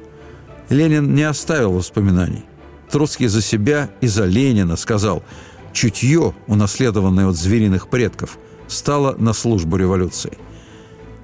Ленин 0.69 1.17
не 1.17 1.25
оставил 1.25 1.73
воспоминаний. 1.73 2.45
Троцкий 2.93 3.27
за 3.27 3.43
себя 3.43 3.91
и 4.01 4.07
за 4.07 4.25
Ленина 4.25 4.77
сказал 4.77 5.25
«Чутье, 5.73 6.33
унаследованное 6.47 7.27
от 7.27 7.35
звериных 7.35 7.89
предков, 7.89 8.39
стало 8.69 9.17
на 9.19 9.33
службу 9.33 9.77
революции». 9.77 10.39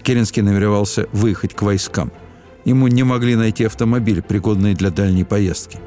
Керенский 0.03 0.43
намеревался 0.43 1.07
выехать 1.13 1.55
к 1.55 1.63
войскам. 1.63 2.11
Ему 2.65 2.89
не 2.89 3.05
могли 3.05 3.37
найти 3.37 3.67
автомобиль, 3.67 4.21
пригодный 4.21 4.75
для 4.75 4.91
дальней 4.91 5.23
поездки. 5.23 5.79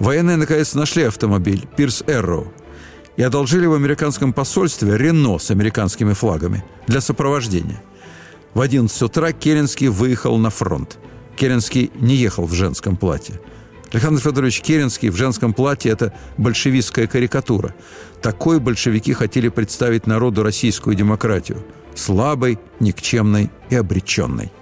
Военные, 0.00 0.36
наконец, 0.36 0.74
нашли 0.74 1.04
автомобиль 1.04 1.68
«Пирс 1.76 2.02
Эрроу» 2.08 2.52
и 3.18 3.22
одолжили 3.22 3.66
в 3.66 3.74
американском 3.74 4.32
посольстве 4.32 4.96
Рено 4.96 5.38
с 5.38 5.50
американскими 5.50 6.14
флагами 6.14 6.64
для 6.86 7.02
сопровождения. 7.02 7.82
В 8.54 8.62
11 8.62 9.02
утра 9.02 9.32
Керенский 9.32 9.88
выехал 9.88 10.38
на 10.38 10.48
фронт. 10.48 10.98
Керенский 11.36 11.90
не 11.96 12.14
ехал 12.14 12.46
в 12.46 12.54
женском 12.54 12.96
платье– 12.96 13.38
Александр 13.92 14.20
Федорович 14.20 14.60
Керенский 14.60 15.08
в 15.08 15.16
женском 15.16 15.54
платье– 15.54 15.90
это 15.92 16.12
большевистская 16.36 17.06
карикатура. 17.06 17.74
Такой 18.20 18.60
большевики 18.60 19.14
хотели 19.14 19.48
представить 19.48 20.06
народу 20.06 20.42
российскую 20.42 20.94
демократию– 20.94 21.64
слабой, 21.94 22.58
никчемной 22.80 23.50
и 23.70 23.76
обреченной. 23.76 24.52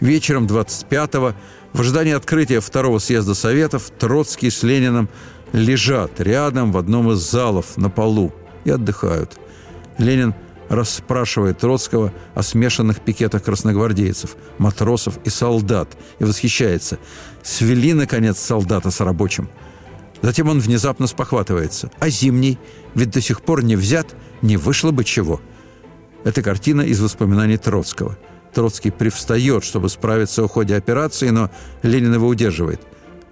Вечером 0.00 0.46
25-го, 0.46 1.34
в 1.72 1.80
ожидании 1.80 2.12
открытия 2.12 2.60
второго 2.60 2.98
съезда 2.98 3.34
Советов, 3.34 3.90
Троцкий 3.98 4.50
с 4.50 4.62
Лениным 4.62 5.08
лежат 5.52 6.20
рядом 6.20 6.72
в 6.72 6.78
одном 6.78 7.12
из 7.12 7.18
залов 7.18 7.76
на 7.76 7.90
полу 7.90 8.32
и 8.64 8.70
отдыхают. 8.70 9.38
Ленин– 9.98 10.34
расспрашивает 10.72 11.58
Троцкого 11.58 12.12
о 12.34 12.42
смешанных 12.42 13.00
пикетах 13.00 13.44
красногвардейцев, 13.44 14.36
матросов 14.58 15.18
и 15.24 15.30
солдат 15.30 15.96
и 16.18 16.24
восхищается. 16.24 16.98
Свели, 17.42 17.92
наконец, 17.92 18.38
солдата 18.38 18.90
с 18.90 19.00
рабочим. 19.00 19.50
Затем 20.22 20.48
он 20.48 20.60
внезапно 20.60 21.06
спохватывается. 21.06 21.90
А 21.98 22.08
зимний? 22.08 22.58
Ведь 22.94 23.10
до 23.10 23.20
сих 23.20 23.42
пор 23.42 23.62
не 23.62 23.76
взят, 23.76 24.14
не 24.40 24.56
вышло 24.56 24.92
бы 24.92 25.04
чего. 25.04 25.40
Это 26.24 26.42
картина 26.42 26.82
из 26.82 27.00
воспоминаний 27.00 27.58
Троцкого. 27.58 28.16
Троцкий 28.54 28.90
привстает, 28.90 29.64
чтобы 29.64 29.88
справиться 29.90 30.42
о 30.42 30.48
ходе 30.48 30.76
операции, 30.76 31.28
но 31.30 31.50
Ленин 31.82 32.14
его 32.14 32.28
удерживает. 32.28 32.80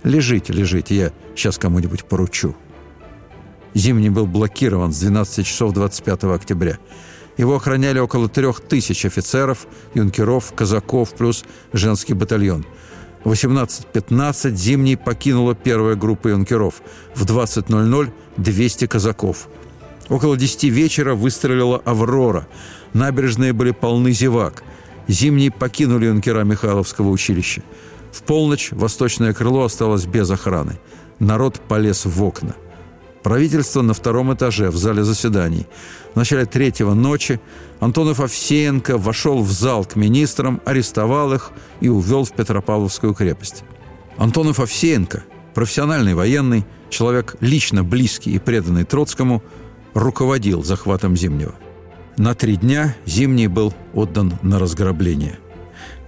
«Лежите, 0.03 0.53
лежите, 0.53 0.95
я 0.95 1.13
сейчас 1.37 1.59
кому-нибудь 1.59 2.05
поручу». 2.05 2.55
Зимний 3.75 4.11
был 4.11 4.27
блокирован 4.27 4.93
с 4.93 5.01
12 5.01 5.47
часов 5.47 5.73
25 5.73 6.25
октября. 6.25 6.79
Его 7.37 7.57
охраняли 7.57 7.99
около 7.99 8.29
трех 8.29 8.61
тысяч 8.61 9.05
офицеров, 9.05 9.67
юнкеров, 9.95 10.53
казаков, 10.55 11.15
плюс 11.15 11.45
женский 11.73 12.15
батальон. 12.15 12.67
В 13.25 13.33
18.15 13.33 14.55
Зимний 14.55 14.97
покинула 14.97 15.55
первая 15.55 15.95
группа 15.95 16.29
юнкеров. 16.29 16.83
В 17.15 17.25
20.00– 17.25 18.11
200 18.37 18.87
казаков. 18.87 19.49
Около 20.09 20.37
10 20.37 20.65
вечера 20.65 21.15
выстрелила 21.15 21.81
«Аврора». 21.85 22.49
Набережные 22.95 23.53
были 23.53 23.71
полны 23.71 24.13
зевак. 24.13 24.65
Зимний 25.07 25.51
покинули 25.51 26.07
юнкера 26.07 26.43
Михайловского 26.45 27.11
училища. 27.11 27.63
В 28.13 28.23
полночь 28.23 28.71
восточное 28.73 29.33
крыло 29.33 29.65
осталось 29.65 30.07
без 30.07 30.31
охраны. 30.31 30.79
Народ 31.19 31.61
полез 31.61 32.05
в 32.05 32.23
окна. 32.23 32.55
Правительство 33.23 33.83
на 33.83 33.93
втором 33.93 34.33
этаже, 34.33 34.71
в 34.71 34.77
зале 34.77 35.05
заседаний. 35.05 35.67
В 36.15 36.17
начале 36.17 36.47
третьего 36.47 36.95
ночи 36.95 37.41
Антонов 37.79 38.21
Овсеенко 38.21 38.97
вошел 38.97 39.43
в 39.43 39.51
зал 39.51 39.85
к 39.85 39.95
министрам, 39.97 40.61
арестовал 40.65 41.35
их 41.35 41.51
и 41.81 41.89
увел 41.89 42.25
в 42.25 42.33
Петропавловскую 42.33 43.15
крепость. 43.15 43.63
Антонов 44.17 44.59
Овсеенко, 44.59 45.25
профессиональный 45.55 46.15
военный, 46.15 46.65
человек 46.89 47.37
лично 47.41 47.85
близкий 47.85 48.33
и 48.33 48.39
преданный 48.39 48.85
Троцкому, 48.85 49.43
руководил 49.93 50.65
захватом 50.65 51.17
Зимнего. 51.17 51.55
На 52.17 52.35
три 52.35 52.57
дня 52.57 52.97
Зимний 53.05 53.49
был 53.49 53.75
отдан 53.93 54.39
на 54.43 54.59
разграбление– 54.59 55.39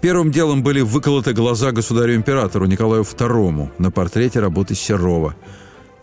Первым 0.02 0.32
делом 0.32 0.64
были 0.64 0.80
выколоты 0.80 1.32
глаза 1.32 1.70
государю-императору 1.70 2.66
Николаю 2.66 3.04
II 3.04 3.70
на 3.78 3.90
портрете 3.92 4.40
работы 4.40 4.74
Серова. 4.74 5.36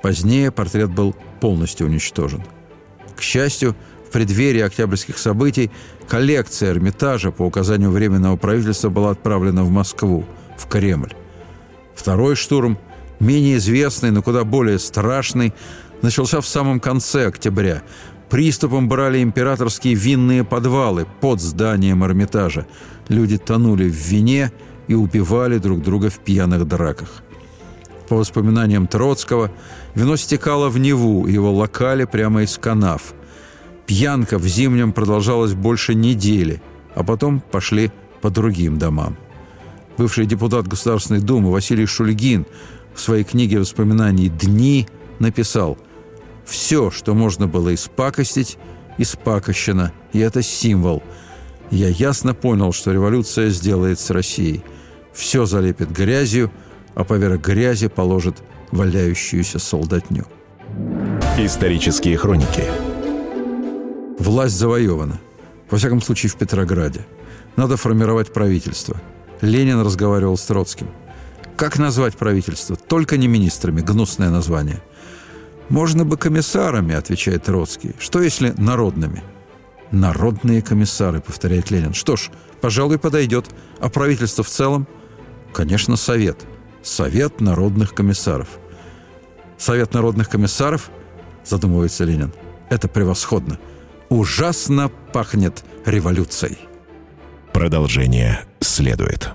Позднее 0.02 0.52
портрет 0.52 0.90
был 0.90 1.14
полностью 1.42 1.88
уничтожен. 1.88 2.42
К 3.18 3.22
счастью, 3.22 3.76
в 4.08 4.12
преддверии 4.12 4.62
октябрьских 4.62 5.18
событий 5.18 5.70
коллекция 6.08 6.72
Эрмитажа 6.72 7.32
по 7.32 7.42
указанию 7.42 7.92
Временного 7.92 8.38
правительства 8.38 8.88
была 8.88 9.10
отправлена 9.10 9.66
в 9.66 9.70
Москву, 9.70 10.24
в 10.58 10.66
Кремль. 10.68 11.14
Второй 11.94 12.38
штурм, 12.38 12.80
менее 13.20 13.58
известный, 13.58 14.12
но 14.12 14.22
куда 14.22 14.46
более 14.46 14.80
страшный, 14.80 15.54
начался 16.02 16.40
в 16.40 16.48
самом 16.48 16.80
конце 16.80 17.28
октября. 17.28 17.84
Приступом 18.30 18.88
брали 18.88 19.24
императорские 19.24 19.96
винные 19.96 20.44
подвалы 20.44 21.08
под 21.20 21.42
зданием 21.42 22.04
Эрмитажа– 22.04 22.66
Люди 23.10 23.40
тонули 23.40 23.90
в 23.90 23.96
вине 23.96 24.52
и 24.88 24.94
убивали 24.94 25.58
друг 25.58 25.82
друга 25.82 26.10
в 26.10 26.20
пьяных 26.20 26.68
драках. 26.68 27.24
По 28.08 28.16
воспоминаниям 28.16 28.88
Троцкого, 28.88 29.52
вино 29.96 30.16
стекало 30.16 30.70
в 30.70 30.78
Неву, 30.78 31.28
его 31.28 31.52
локали 31.52 32.06
прямо 32.06 32.44
из 32.44 32.58
канав. 32.58 33.14
Пьянка 33.88 34.38
в 34.38 34.48
Зимнем 34.48 34.94
продолжалась 34.94 35.54
больше 35.54 35.96
недели, 35.96 36.62
а 36.96 37.04
потом 37.04 37.40
пошли 37.40 37.92
по 38.22 38.30
другим 38.30 38.78
домам. 38.78 39.18
Бывший 39.98 40.26
депутат 40.26 40.68
Государственной 40.68 41.20
Думы 41.20 41.52
Василий 41.52 41.88
Шульгин 41.88 42.46
в 42.94 43.02
своей 43.02 43.24
книге 43.24 43.60
воспоминаний 43.60 44.30
«Дни» 44.30 44.88
написал 45.18 45.78
«Все, 46.50 46.92
что 46.92 47.14
можно 47.14 47.48
было 47.48 47.74
испакостить, 47.74 48.58
испакощено, 48.98 49.94
и 50.14 50.20
это 50.20 50.42
символ– 50.42 51.04
я 51.72 51.88
ясно 51.88 52.34
понял, 52.34 52.74
что 52.74 52.92
революция 52.92 53.50
сделает 53.50 54.00
с 54.00 54.10
Россией. 54.10 54.64
Все 55.14 55.46
залепит 55.46 55.92
грязью, 55.92 56.52
а 56.96 57.04
поверх 57.04 57.42
грязи 57.42 57.88
положит 57.88 58.38
валяющуюся 58.72 59.60
солдатню. 59.60 60.26
Исторические 61.38 62.18
хроники 62.18 62.64
Власть 64.18 64.56
завоевана. 64.56 65.20
Во 65.70 65.78
всяком 65.78 66.02
случае, 66.02 66.32
в 66.32 66.36
Петрограде. 66.36 67.06
Надо 67.56 67.78
формировать 67.78 68.34
правительство. 68.34 69.00
Ленин 69.42 69.82
разговаривал 69.82 70.38
с 70.38 70.42
Троцким. 70.42 70.88
Как 71.56 71.78
назвать 71.78 72.18
правительство? 72.18 72.76
Только 72.76 73.18
не 73.18 73.28
министрами. 73.28 73.82
Гнусное 73.82 74.30
название. 74.30 74.82
«Можно 75.70 76.06
бы 76.06 76.18
комиссарами», 76.18 76.96
отвечает 76.96 77.44
Троцкий. 77.44 77.96
«Что 78.00 78.22
если 78.22 78.54
народными?» 78.58 79.24
Народные 79.92 80.62
комиссары, 80.62 81.20
повторяет 81.20 81.72
Ленин. 81.72 81.94
Что 81.94 82.16
ж, 82.16 82.30
пожалуй, 82.62 83.00
подойдет. 83.00 83.48
А 83.80 83.90
правительство 83.90 84.44
в 84.44 84.50
целом? 84.50 84.88
Конечно, 85.54 85.96
Совет. 85.96 86.46
Совет 86.84 87.42
народных 87.42 87.94
комиссаров. 87.94 88.48
Совет 89.58 89.94
народных 89.94 90.30
комиссаров, 90.30 90.90
задумывается 91.44 92.06
Ленин, 92.06 92.32
это 92.70 92.88
превосходно. 92.88 93.60
Ужасно 94.10 94.90
пахнет 95.12 95.64
революцией. 95.86 96.60
Продолжение 97.52 98.46
следует. 98.62 99.32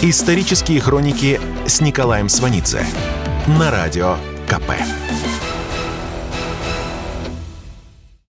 Исторические 0.00 0.80
хроники 0.80 1.40
с 1.66 1.80
Николаем 1.80 2.28
Сванидзе 2.28 2.86
на 3.48 3.72
радио 3.72 4.14
КП. 4.46 4.70